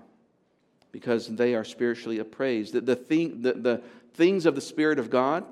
[0.91, 2.73] Because they are spiritually appraised.
[2.73, 3.81] The, the, thing, the, the
[4.13, 5.45] things of the Spirit of God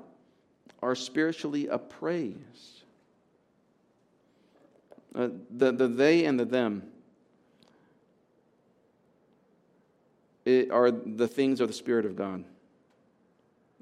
[0.82, 2.82] are spiritually appraised.
[5.14, 6.91] Uh, the, the they and the them
[10.46, 12.44] are the things of the Spirit of God.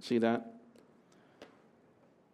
[0.00, 0.54] See that?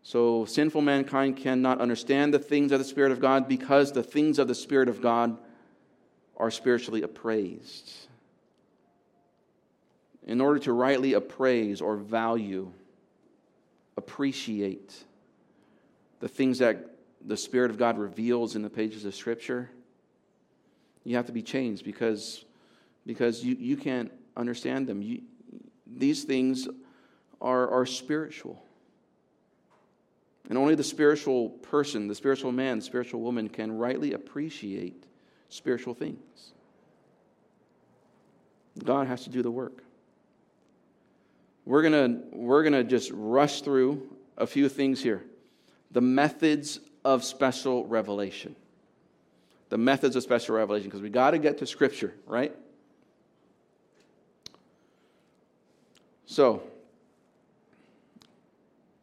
[0.03, 4.39] So, sinful mankind cannot understand the things of the Spirit of God because the things
[4.39, 5.37] of the Spirit of God
[6.37, 7.93] are spiritually appraised.
[10.27, 12.71] In order to rightly appraise or value,
[13.97, 14.95] appreciate
[16.21, 19.71] the things that the Spirit of God reveals in the pages of Scripture,
[21.05, 22.45] you have to be changed because,
[23.07, 25.01] because you, you can't understand them.
[25.01, 25.23] You,
[25.87, 26.69] these things
[27.41, 28.63] are, are spiritual.
[30.49, 35.05] And only the spiritual person, the spiritual man, the spiritual woman can rightly appreciate
[35.49, 36.53] spiritual things.
[38.83, 39.83] God has to do the work.
[41.65, 45.25] We're going we're to just rush through a few things here.
[45.91, 48.55] The methods of special revelation.
[49.71, 52.55] The methods of special revelation, because we got to get to Scripture, right?
[56.27, 56.61] So,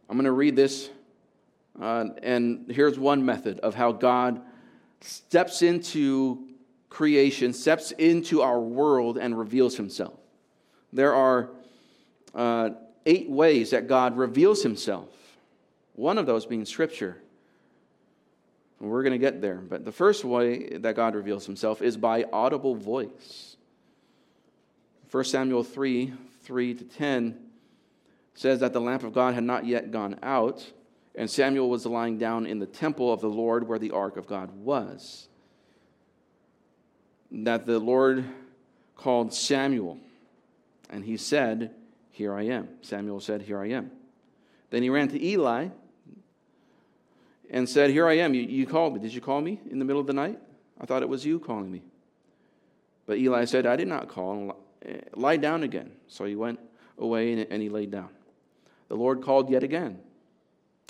[0.09, 0.89] I'm going to read this,
[1.81, 4.41] uh, and here's one method of how God
[4.99, 6.49] steps into
[6.89, 10.19] creation, steps into our world, and reveals himself.
[10.91, 11.49] There are
[12.35, 12.71] uh,
[13.05, 15.09] eight ways that God reveals himself,
[15.95, 17.17] one of those being Scripture.
[18.81, 19.55] We're going to get there.
[19.55, 23.55] But the first way that God reveals himself is by audible voice.
[25.09, 26.11] 1 Samuel 3
[26.43, 27.39] 3 to 10
[28.35, 30.71] says that the lamp of God had not yet gone out,
[31.15, 34.27] and Samuel was lying down in the temple of the Lord where the ark of
[34.27, 35.27] God was.
[37.31, 38.25] That the Lord
[38.95, 39.99] called Samuel,
[40.89, 41.71] and he said,
[42.11, 42.69] Here I am.
[42.81, 43.91] Samuel said, Here I am.
[44.69, 45.69] Then he ran to Eli
[47.49, 48.33] and said, Here I am.
[48.33, 48.99] You, you called me.
[48.99, 50.39] Did you call me in the middle of the night?
[50.81, 51.83] I thought it was you calling me.
[53.05, 54.57] But Eli said, I did not call.
[55.15, 55.91] Lie down again.
[56.07, 56.59] So he went
[56.97, 58.09] away and he laid down.
[58.89, 59.99] The Lord called yet again,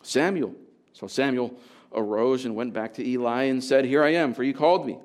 [0.01, 0.55] Samuel.
[0.93, 1.55] So Samuel
[1.93, 4.97] arose and went back to Eli and said, Here I am, for you called me.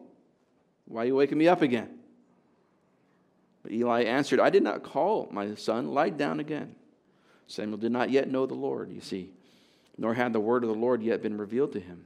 [0.86, 1.98] Why are you waking me up again?
[3.62, 5.88] But Eli answered, I did not call, my son.
[5.88, 6.74] Lie down again.
[7.46, 9.30] Samuel did not yet know the Lord, you see,
[9.96, 12.04] nor had the word of the Lord yet been revealed to him.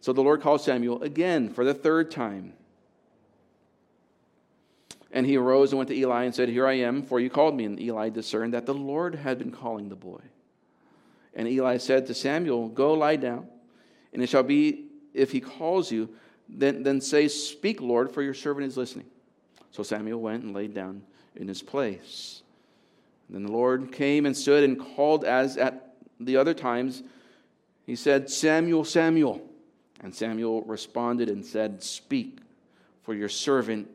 [0.00, 2.52] So the Lord called Samuel again for the third time.
[5.14, 7.54] And he arose and went to Eli and said, Here I am, for you called
[7.54, 7.64] me.
[7.64, 10.20] And Eli discerned that the Lord had been calling the boy.
[11.34, 13.46] And Eli said to Samuel, Go lie down,
[14.12, 16.08] and it shall be, if he calls you,
[16.48, 19.06] then, then say, Speak, Lord, for your servant is listening.
[19.70, 21.02] So Samuel went and laid down
[21.36, 22.42] in his place.
[23.28, 27.04] And then the Lord came and stood and called as at the other times.
[27.86, 29.40] He said, Samuel, Samuel.
[30.00, 32.38] And Samuel responded and said, Speak,
[33.02, 33.88] for your servant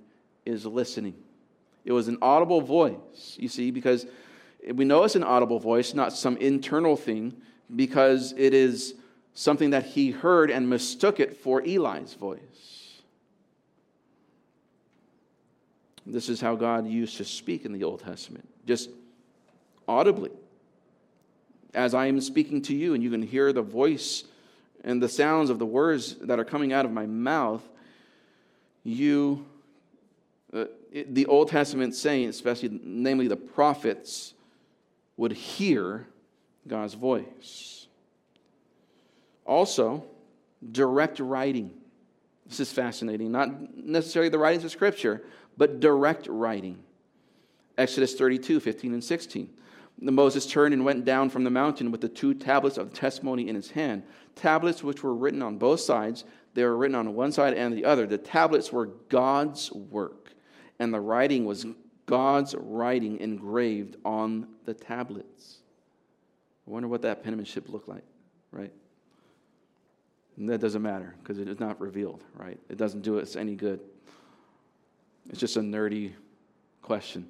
[0.50, 1.16] is listening.
[1.86, 4.06] It was an audible voice, you see, because
[4.74, 7.36] we know it's an audible voice, not some internal thing,
[7.76, 8.96] because it is
[9.34, 13.02] something that he heard and mistook it for Eli's voice.
[16.06, 18.90] This is how God used to speak in the Old Testament, just
[19.88, 20.32] audibly.
[21.74, 24.24] As I am speaking to you, and you can hear the voice
[24.84, 27.62] and the sounds of the words that are coming out of my mouth,
[28.84, 29.46] you,
[30.92, 34.34] the Old Testament saints, especially, namely the prophets,
[35.18, 36.08] would hear
[36.68, 37.88] God's voice.
[39.46, 40.06] Also,
[40.72, 41.72] direct writing.
[42.48, 43.32] This is fascinating.
[43.32, 45.24] Not necessarily the writings of Scripture,
[45.58, 46.80] but direct writing.
[47.78, 49.50] Exodus 32, 15 and 16.
[50.02, 52.96] The Moses turned and went down from the mountain with the two tablets of the
[52.96, 54.04] testimony in his hand.
[54.36, 56.24] Tablets which were written on both sides.
[56.54, 58.08] They were written on one side and the other.
[58.08, 60.29] The tablets were God's work,
[60.80, 61.66] and the writing was
[62.06, 65.58] God's writing engraved on the tablets.
[66.68, 68.04] I wonder what that penmanship looked like,
[68.52, 68.72] right?
[70.38, 72.60] And that doesn't matter because it is not revealed, right?
[72.70, 73.80] It doesn't do us any good.
[75.30, 76.14] It's just a nerdy
[76.82, 77.28] question.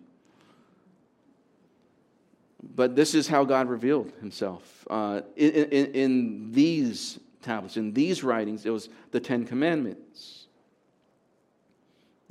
[2.75, 4.85] But this is how God revealed himself.
[4.89, 10.38] Uh, in, in, in these tablets, in these writings, it was the Ten Commandments.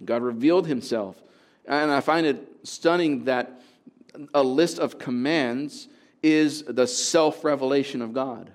[0.05, 1.21] God revealed himself.
[1.67, 3.61] And I find it stunning that
[4.35, 5.89] a list of commands
[6.23, 8.51] is the self revelation of God.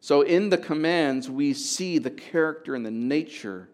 [0.00, 3.68] So in the commands, we see the character and the nature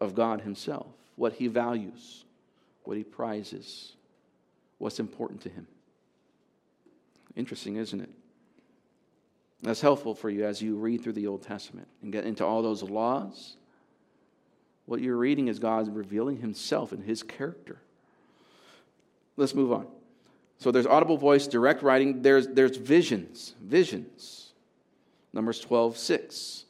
[0.00, 2.24] of God Himself, what He values,
[2.84, 3.92] what He prizes,
[4.78, 5.66] what's important to Him.
[7.36, 8.10] Interesting, isn't it?
[9.62, 12.62] That's helpful for you as you read through the Old Testament and get into all
[12.62, 13.56] those laws.
[14.90, 17.78] What you're reading is God revealing Himself and His character.
[19.36, 19.86] Let's move on.
[20.58, 23.54] So there's audible voice, direct writing, there's, there's visions.
[23.62, 24.50] Visions.
[25.32, 26.64] Numbers 12, 6.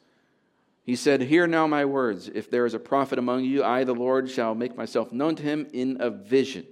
[0.83, 2.29] He said, Hear now my words.
[2.31, 5.43] If there is a prophet among you, I, the Lord, shall make myself known to
[5.43, 6.67] him in a vision.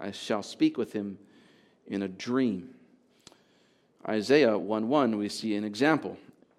[0.00, 1.18] I shall speak with him
[1.86, 2.70] in a dream.
[4.08, 6.16] Isaiah 1 1, we see an example.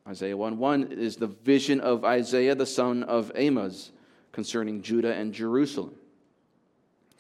[0.08, 3.90] Isaiah 1 1 is the vision of Isaiah, the son of Amos,
[4.34, 5.96] concerning Judah and Jerusalem.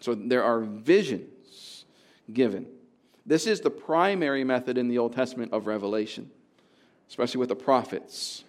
[0.01, 1.85] So there are visions
[2.33, 2.67] given.
[3.25, 6.29] This is the primary method in the Old Testament of revelation,
[7.07, 8.43] especially with the prophets.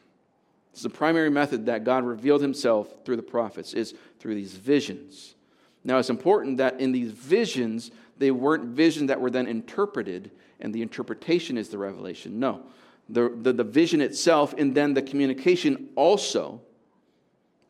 [0.73, 5.37] It's the primary method that God revealed himself through the prophets, is through these visions.
[5.85, 10.75] Now, it's important that in these visions, they weren't visions that were then interpreted, and
[10.75, 12.41] the interpretation is the revelation.
[12.41, 12.63] No.
[13.09, 16.61] The, the, the vision itself, and then the communication also,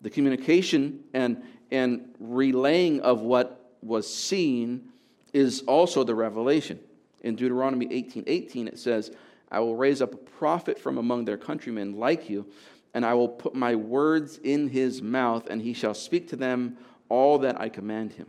[0.05, 4.91] the communication and, and relaying of what was seen
[5.33, 6.79] is also the revelation.
[7.23, 9.11] In Deuteronomy 18 18, it says,
[9.51, 12.47] I will raise up a prophet from among their countrymen like you,
[12.93, 16.77] and I will put my words in his mouth, and he shall speak to them
[17.09, 18.27] all that I command him.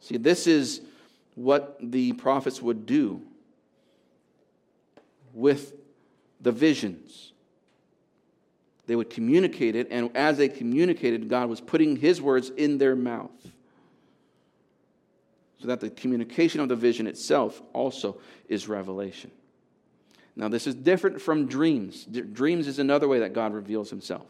[0.00, 0.82] See, this is
[1.36, 3.22] what the prophets would do
[5.32, 5.72] with
[6.42, 7.31] the visions.
[8.92, 12.94] They would communicate it, and as they communicated, God was putting his words in their
[12.94, 13.30] mouth.
[15.62, 18.20] So that the communication of the vision itself also
[18.50, 19.30] is revelation.
[20.36, 22.04] Now, this is different from dreams.
[22.04, 24.26] Dreams is another way that God reveals himself.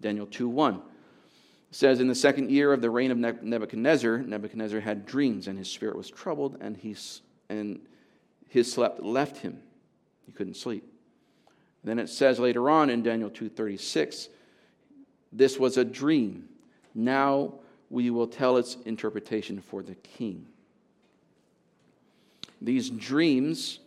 [0.00, 0.80] Daniel 2 1
[1.70, 5.68] says, In the second year of the reign of Nebuchadnezzar, Nebuchadnezzar had dreams, and his
[5.68, 6.96] spirit was troubled, and, he,
[7.50, 7.78] and
[8.48, 9.60] his slept left him.
[10.24, 10.91] He couldn't sleep.
[11.84, 14.28] Then it says later on in Daniel 2:36,
[15.32, 16.48] this was a dream.
[16.94, 17.54] Now
[17.90, 20.46] we will tell its interpretation for the king.
[22.60, 23.80] These dreams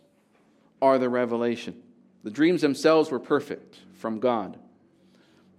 [0.82, 1.82] are the revelation.
[2.22, 4.58] The dreams themselves were perfect from God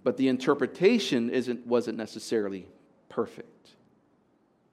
[0.08, 2.66] but the interpretation isn't, wasn't necessarily
[3.10, 3.72] perfect,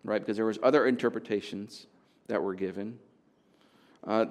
[0.06, 0.22] right?
[0.22, 1.88] Because there was other interpretations
[2.28, 3.00] that were given.
[4.06, 4.28] Uh,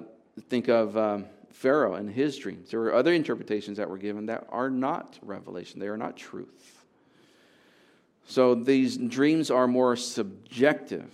[0.49, 1.25] think of um,
[1.55, 2.71] Pharaoh and his dreams.
[2.71, 5.79] There were other interpretations that were given that are not revelation.
[5.79, 6.83] They are not truth.
[8.27, 11.11] So these dreams are more subjective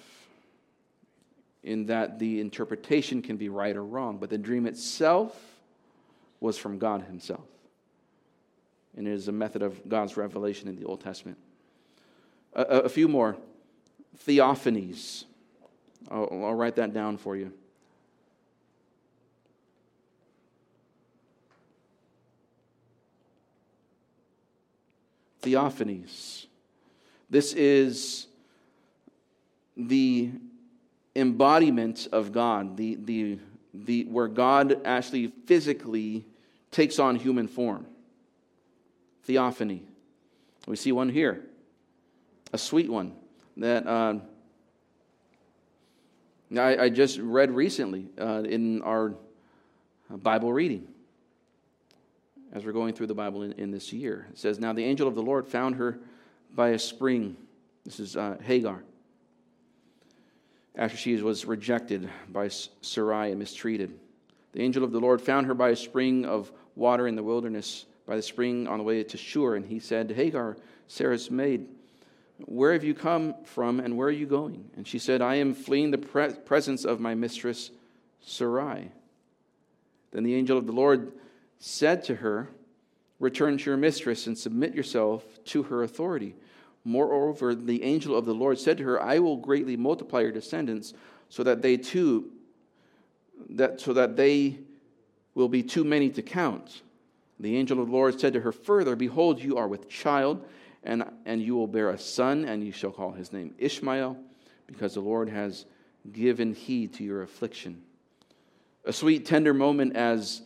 [1.64, 5.40] in that the interpretation can be right or wrong, but the dream itself
[6.40, 7.46] was from God Himself
[8.96, 11.38] and it is a method of God's revelation in the Old Testament.
[12.54, 13.38] A, a few more
[14.26, 15.26] theophanies.
[16.10, 17.54] I'll, I'll write that down for you.
[25.42, 26.46] Theophanies.
[27.30, 28.28] This is
[29.76, 30.30] the
[31.16, 33.40] embodiment of God, the, the,
[33.74, 36.26] the, where God actually physically
[36.72, 37.86] takes on human form.
[39.24, 39.84] Theophany.
[40.68, 41.44] We see one here,
[42.54, 43.14] a sweet one
[43.58, 44.16] that uh,
[46.56, 49.16] I, I, just read recently uh, in our
[50.10, 50.88] Bible reading
[52.54, 54.28] as we're going through the Bible in, in, this year.
[54.32, 56.00] It says, Now the angel of the Lord found her
[56.54, 57.38] by a spring.
[57.86, 58.84] This is uh, Hagar.
[60.76, 62.50] After she was rejected by
[62.82, 63.98] Sarai and mistreated,
[64.54, 67.86] the angel of the Lord found her by a spring of water in the wilderness,
[68.06, 69.56] by the spring on the way to Shur.
[69.56, 71.68] And he said, Hagar, Sarah's maid,
[72.46, 74.70] where have you come from and where are you going?
[74.76, 77.72] And she said, I am fleeing the pre- presence of my mistress
[78.22, 78.92] Sarai.
[80.12, 81.14] Then the angel of the Lord
[81.62, 82.50] said to her,
[83.20, 86.36] Return to your mistress and submit yourself to her authority.
[86.84, 90.96] Moreover, the angel of the Lord said to her, I will greatly multiply your descendants
[91.30, 92.32] so that they too
[93.50, 94.58] that so that they
[95.36, 96.82] will be too many to count.
[97.40, 100.46] The angel of the Lord said to her further, Behold, you are with child,
[100.84, 104.18] and, and you will bear a son, and you shall call his name Ishmael,
[104.68, 105.66] because the Lord has
[106.12, 107.82] given heed to your affliction.
[108.86, 110.42] A sweet, tender moment as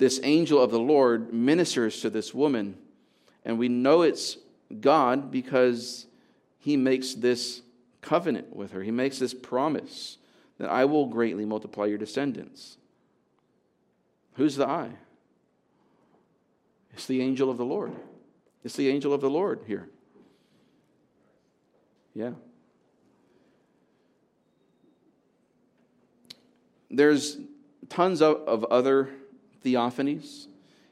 [0.00, 2.76] this angel of the Lord ministers to this woman.
[3.44, 4.38] And we know it's
[4.80, 6.06] God because
[6.58, 7.60] he makes this
[8.00, 8.82] covenant with her.
[8.82, 10.16] He makes this promise
[10.58, 12.78] that I will greatly multiply your descendants.
[14.34, 14.88] Who's the I?
[16.94, 17.92] It's the angel of the Lord.
[18.64, 19.88] It's the angel of the Lord here.
[22.14, 22.32] Yeah.
[26.90, 27.36] There's
[27.90, 29.10] tons of, of other
[29.64, 30.46] theophanies.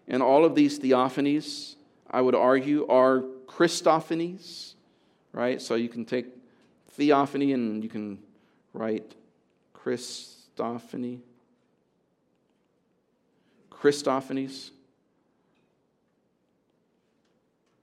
[0.07, 1.75] And all of these theophanies,
[2.11, 4.75] I would argue, are Christophanies,
[5.33, 5.61] right?
[5.61, 6.27] So you can take
[6.93, 8.19] theophany and you can
[8.73, 9.15] write
[9.75, 11.21] Christophany.
[13.71, 14.71] Christophanies.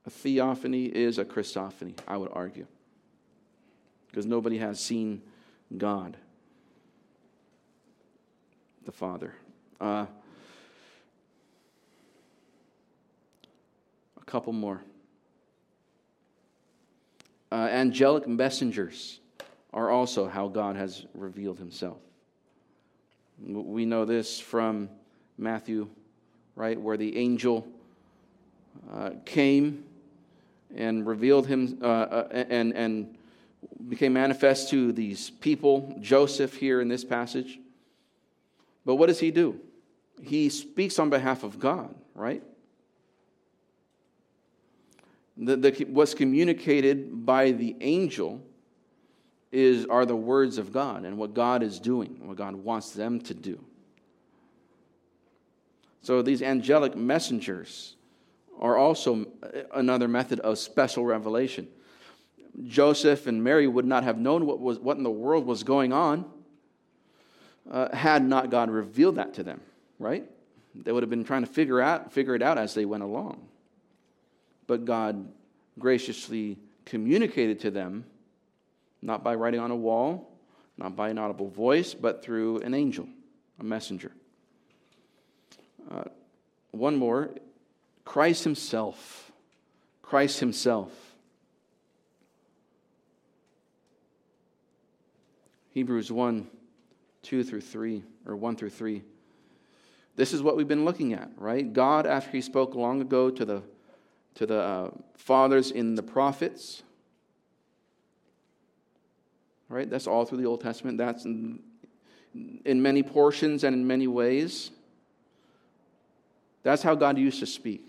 [0.06, 2.66] A theophany is a Christophany, I would argue,
[4.08, 5.20] because nobody has seen
[5.76, 6.16] God,
[8.84, 9.34] the Father.
[9.80, 10.06] Uh,
[14.26, 14.82] couple more.
[17.50, 19.20] Uh, angelic messengers
[19.72, 21.98] are also how God has revealed himself.
[23.38, 24.88] We know this from
[25.38, 25.88] Matthew,
[26.56, 27.66] right, where the angel
[28.92, 29.84] uh, came
[30.74, 33.16] and revealed him uh, uh, and, and
[33.88, 37.58] became manifest to these people, Joseph here in this passage.
[38.84, 39.60] But what does he do?
[40.22, 42.42] He speaks on behalf of God, right?
[45.36, 48.42] The, the, what's communicated by the angel
[49.52, 53.20] is, are the words of God and what God is doing, what God wants them
[53.22, 53.62] to do.
[56.02, 57.96] So these angelic messengers
[58.58, 59.26] are also
[59.74, 61.68] another method of special revelation.
[62.64, 65.92] Joseph and Mary would not have known what, was, what in the world was going
[65.92, 66.24] on
[67.70, 69.60] uh, had not God revealed that to them,
[69.98, 70.24] right?
[70.74, 73.46] They would have been trying to figure, out, figure it out as they went along.
[74.66, 75.28] But God
[75.78, 78.04] graciously communicated to them,
[79.02, 80.32] not by writing on a wall,
[80.78, 83.08] not by an audible voice, but through an angel,
[83.58, 84.12] a messenger.
[85.90, 86.04] Uh,
[86.72, 87.30] one more
[88.04, 89.32] Christ Himself.
[90.02, 90.92] Christ Himself.
[95.70, 96.46] Hebrews 1
[97.22, 99.02] 2 through 3, or 1 through 3.
[100.14, 101.72] This is what we've been looking at, right?
[101.72, 103.62] God, after He spoke long ago to the,
[104.36, 106.82] to the uh, fathers in the prophets,
[109.68, 109.88] right?
[109.88, 110.98] That's all through the Old Testament.
[110.98, 111.60] That's in,
[112.64, 114.70] in many portions and in many ways.
[116.62, 117.88] That's how God used to speak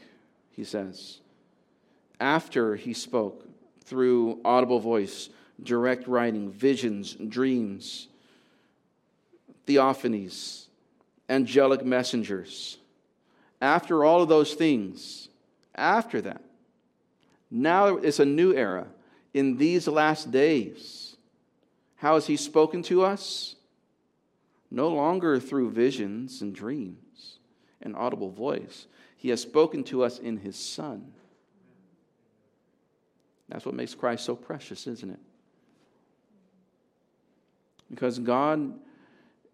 [0.58, 1.20] he says.
[2.20, 3.48] After he spoke
[3.86, 5.30] through audible voice,
[5.64, 8.08] direct writing, visions, dreams,
[9.68, 10.66] theophanies,
[11.30, 12.80] angelic messengers.
[13.62, 15.30] After all of those things,
[15.78, 16.42] after that,
[17.50, 18.88] now it's a new era.
[19.34, 21.16] In these last days,
[21.98, 23.56] how has he spoken to us?
[24.70, 27.40] No longer through visions and dreams
[27.82, 31.12] and audible voice, he has spoken to us in His Son.
[33.50, 35.20] That's what makes Christ so precious, isn't it?
[37.90, 38.74] Because God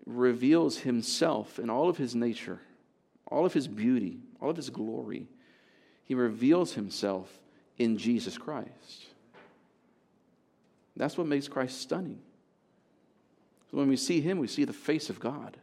[0.05, 2.59] reveals Himself in all of His nature,
[3.27, 5.27] all of His beauty, all of His glory.
[6.05, 7.39] He reveals Himself
[7.77, 9.05] in Jesus Christ.
[10.95, 12.19] That's what makes Christ stunning.
[13.71, 15.57] When we see him, we see the face of God.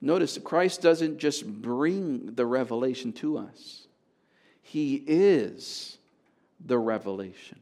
[0.00, 3.86] Notice Christ doesn't just bring the revelation to us,
[4.62, 5.98] he is
[6.64, 7.58] the revelation.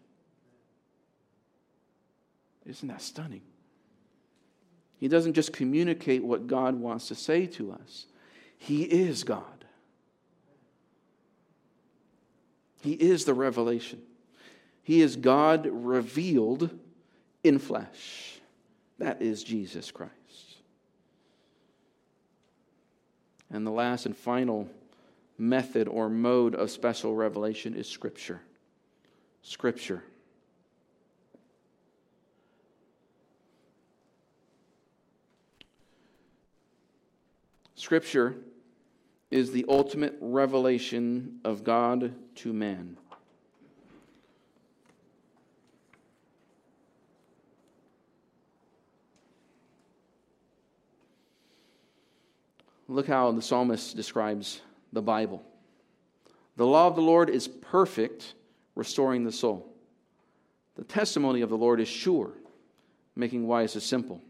[2.67, 3.43] Isn't that stunning?
[4.99, 8.07] He doesn't just communicate what God wants to say to us,
[8.59, 9.65] He is God.
[12.81, 14.01] He is the revelation.
[14.83, 16.71] He is God revealed
[17.43, 18.41] in flesh.
[18.99, 20.13] That is Jesus Christ.
[23.51, 24.69] And the last and final
[25.39, 28.41] method or mode of special revelation is Scripture.
[29.43, 30.03] Scripture.
[37.75, 38.37] Scripture
[39.37, 42.97] is the ultimate revelation of God to man.
[52.89, 54.63] Look how the psalmist describes
[54.95, 55.43] the Bible.
[56.57, 58.33] The law of the Lord is perfect,
[58.75, 59.71] restoring the soul.
[60.77, 62.31] The testimony of the Lord is sure,
[63.15, 64.23] making wise the simple.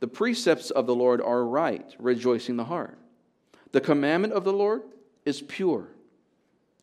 [0.00, 2.99] The precepts of the Lord are right, rejoicing the heart.
[3.72, 4.82] The commandment of the Lord
[5.24, 5.88] is pure,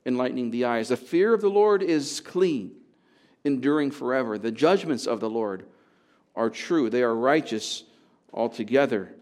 [0.05, 0.89] enlightening the eyes.
[0.89, 2.71] The fear of the Lord is clean,
[3.43, 4.37] enduring forever.
[4.37, 5.65] The judgments of the Lord
[6.35, 7.83] are true, they are righteous
[8.31, 9.13] altogether.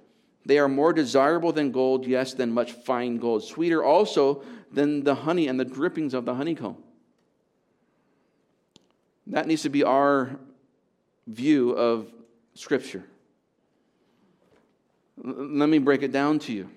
[0.45, 5.16] They are more desirable than gold, yes, than much fine gold, sweeter also than the
[5.16, 6.78] honey and the drippings of the honeycomb.
[9.28, 10.38] That needs to be our
[11.26, 12.11] view of
[12.53, 13.03] Scripture.
[15.18, 16.70] Let me break it down to you.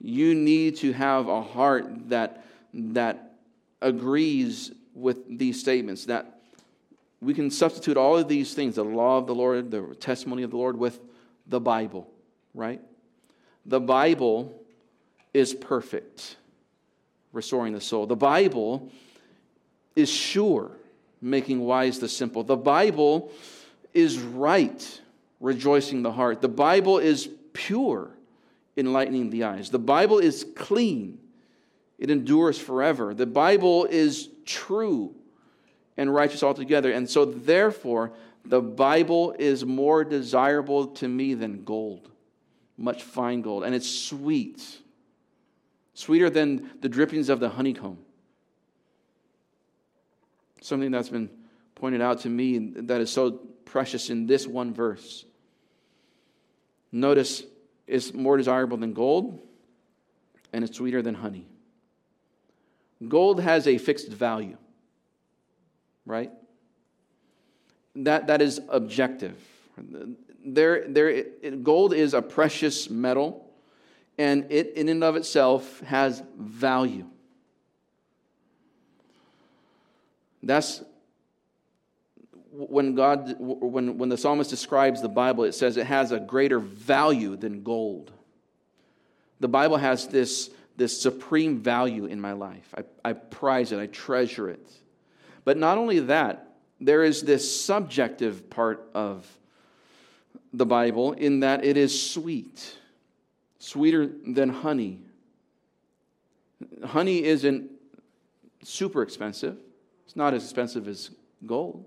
[0.00, 3.34] You need to have a heart that, that
[3.80, 6.40] agrees with these statements, that
[7.20, 10.50] we can substitute all of these things the law of the Lord, the testimony of
[10.50, 11.00] the Lord with
[11.46, 12.10] the Bible
[12.54, 12.80] right?
[13.66, 14.54] The Bible
[15.32, 16.36] is perfect,
[17.32, 18.06] restoring the soul.
[18.06, 18.90] The Bible
[19.94, 20.72] is sure,
[21.20, 22.42] making wise the simple.
[22.42, 23.30] The Bible
[23.92, 25.00] is right,
[25.40, 26.40] rejoicing the heart.
[26.40, 28.10] The Bible is pure,
[28.80, 29.70] enlightening the eyes.
[29.70, 31.18] The Bible is clean,
[31.98, 33.14] it endures forever.
[33.14, 35.14] The Bible is true
[35.96, 36.90] and righteous altogether.
[36.90, 38.12] And so, therefore,
[38.44, 42.10] the Bible is more desirable to me than gold
[42.80, 44.78] much fine gold, and it's sweet,
[45.92, 47.98] sweeter than the drippings of the honeycomb.
[50.62, 51.28] Something that's been
[51.74, 53.32] pointed out to me that is so
[53.66, 55.26] precious in this one verse.
[56.90, 57.44] Notice
[57.90, 59.46] it's more desirable than gold,
[60.52, 61.46] and it's sweeter than honey.
[63.06, 64.56] Gold has a fixed value,
[66.04, 66.30] right?
[67.96, 69.36] That, that is objective
[70.44, 73.50] there, there, it, gold is a precious metal,
[74.18, 77.06] and it, in and of itself, has value.
[80.42, 80.82] That's
[82.52, 86.58] when God, when, when the psalmist describes the Bible, it says it has a greater
[86.58, 88.12] value than gold.
[89.40, 92.74] The Bible has this, this supreme value in my life.
[92.76, 94.70] I, I prize it, I treasure it.
[95.44, 96.46] But not only that,
[96.80, 99.26] there is this subjective part of
[100.52, 102.76] the Bible in that it is sweet,
[103.58, 105.00] sweeter than honey.
[106.84, 107.70] Honey isn't
[108.62, 109.56] super expensive,
[110.04, 111.10] it's not as expensive as
[111.46, 111.84] gold,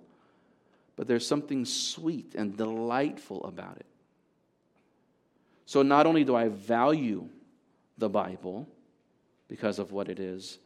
[0.95, 3.85] but there's something sweet and delightful about it.
[5.65, 7.27] So not only do I value
[7.97, 8.67] the Bible
[9.47, 10.59] because of what it is,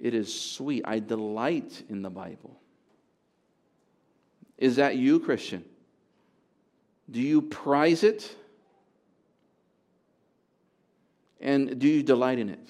[0.00, 0.82] it is sweet.
[0.86, 2.58] I delight in the Bible.
[4.56, 5.64] Is that you, Christian?
[7.10, 8.34] Do you prize it?
[11.40, 12.68] And do you delight in it?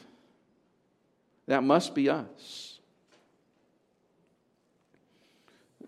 [1.46, 2.69] That must be us.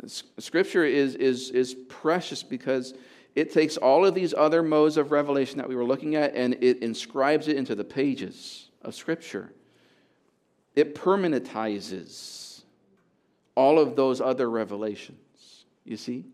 [0.07, 2.95] Scripture is, is, is precious because
[3.35, 6.55] it takes all of these other modes of revelation that we were looking at and
[6.61, 9.53] it inscribes it into the pages of Scripture.
[10.75, 12.63] It permanentizes
[13.55, 15.65] all of those other revelations.
[15.85, 16.25] You see?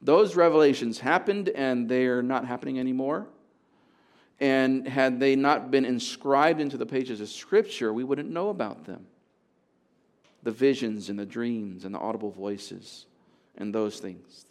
[0.00, 3.26] Those revelations happened and they're not happening anymore.
[4.40, 8.84] And had they not been inscribed into the pages of Scripture, we wouldn't know about
[8.84, 9.06] them.
[10.48, 13.04] The visions and the dreams and the audible voices
[13.58, 14.46] and those things.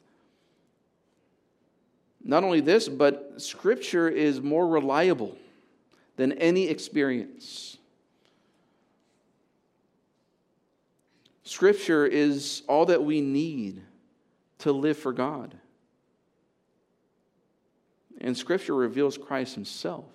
[2.23, 5.35] Not only this, but Scripture is more reliable
[6.15, 7.79] than any experience.
[11.41, 13.81] Scripture is all that we need
[14.59, 15.55] to live for God.
[18.21, 20.05] And Scripture reveals Christ Himself.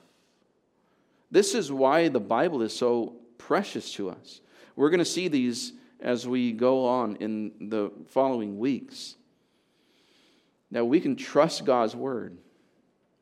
[1.33, 4.41] This is why the Bible is so precious to us.
[4.77, 9.17] We're going to see these as we go on in the following weeks.
[10.71, 12.39] That we can trust God's Word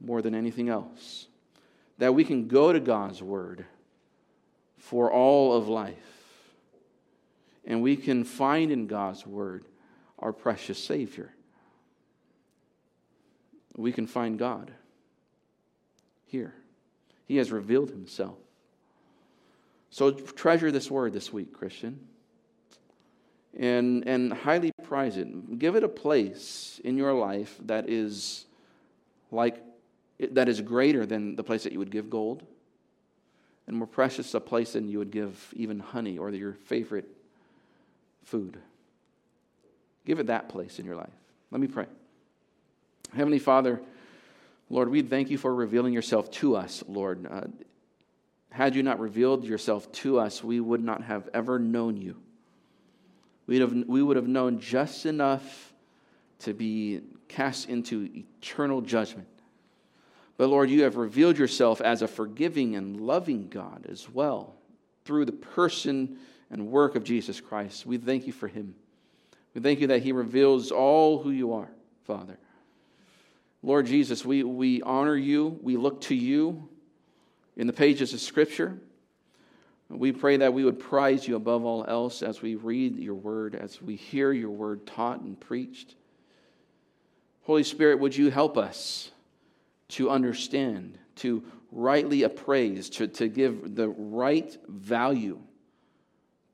[0.01, 1.27] more than anything else.
[1.99, 3.67] That we can go to God's Word
[4.79, 5.97] for all of life.
[7.65, 9.65] And we can find in God's Word
[10.19, 11.35] our precious Savior.
[13.77, 14.71] We can find God
[16.25, 16.55] here.
[17.27, 18.39] He has revealed Himself.
[19.91, 21.99] So treasure this word this week, Christian,
[23.59, 25.59] and, and highly prize it.
[25.59, 28.47] Give it a place in your life that is
[29.32, 29.62] like
[30.32, 32.43] that is greater than the place that you would give gold,
[33.66, 37.09] and more precious a place than you would give even honey or your favorite
[38.24, 38.59] food.
[40.05, 41.12] Give it that place in your life.
[41.51, 41.86] Let me pray.
[43.14, 43.80] Heavenly Father,
[44.68, 47.26] Lord, we thank you for revealing yourself to us, Lord.
[47.28, 47.43] Uh,
[48.51, 52.17] had you not revealed yourself to us, we would not have ever known you.
[53.47, 55.73] We'd have, we would have known just enough
[56.41, 59.29] to be cast into eternal judgment.
[60.37, 64.55] But Lord, you have revealed yourself as a forgiving and loving God as well
[65.05, 66.19] through the person
[66.51, 67.87] and work of Jesus Christ.
[67.87, 68.75] We thank you for him.
[69.55, 71.71] We thank you that he reveals all who you are,
[72.05, 72.39] Father.
[73.63, 75.59] Lord Jesus, we, we honor you.
[75.63, 76.69] We look to you
[77.61, 78.79] in the pages of Scripture.
[79.91, 83.55] We pray that we would prize you above all else as we read your word,
[83.55, 85.95] as we hear your word taught and preached.
[87.43, 89.11] Holy Spirit, would you help us
[89.89, 95.39] to understand, to rightly appraise, to, to give the right value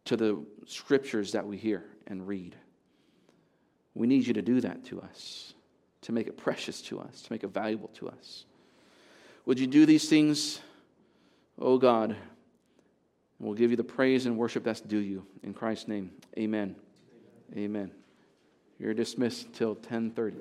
[0.07, 2.57] to the scriptures that we hear and read?
[3.95, 5.55] We need you to do that to us
[6.03, 8.45] to make it precious to us, to make it valuable to us.
[9.45, 10.61] Would you do these things,
[11.59, 12.17] oh God?
[13.39, 15.27] We'll give you the praise and worship that's due you.
[15.43, 16.75] In Christ's name, amen.
[17.57, 17.91] Amen.
[18.79, 20.37] You're dismissed till 1030.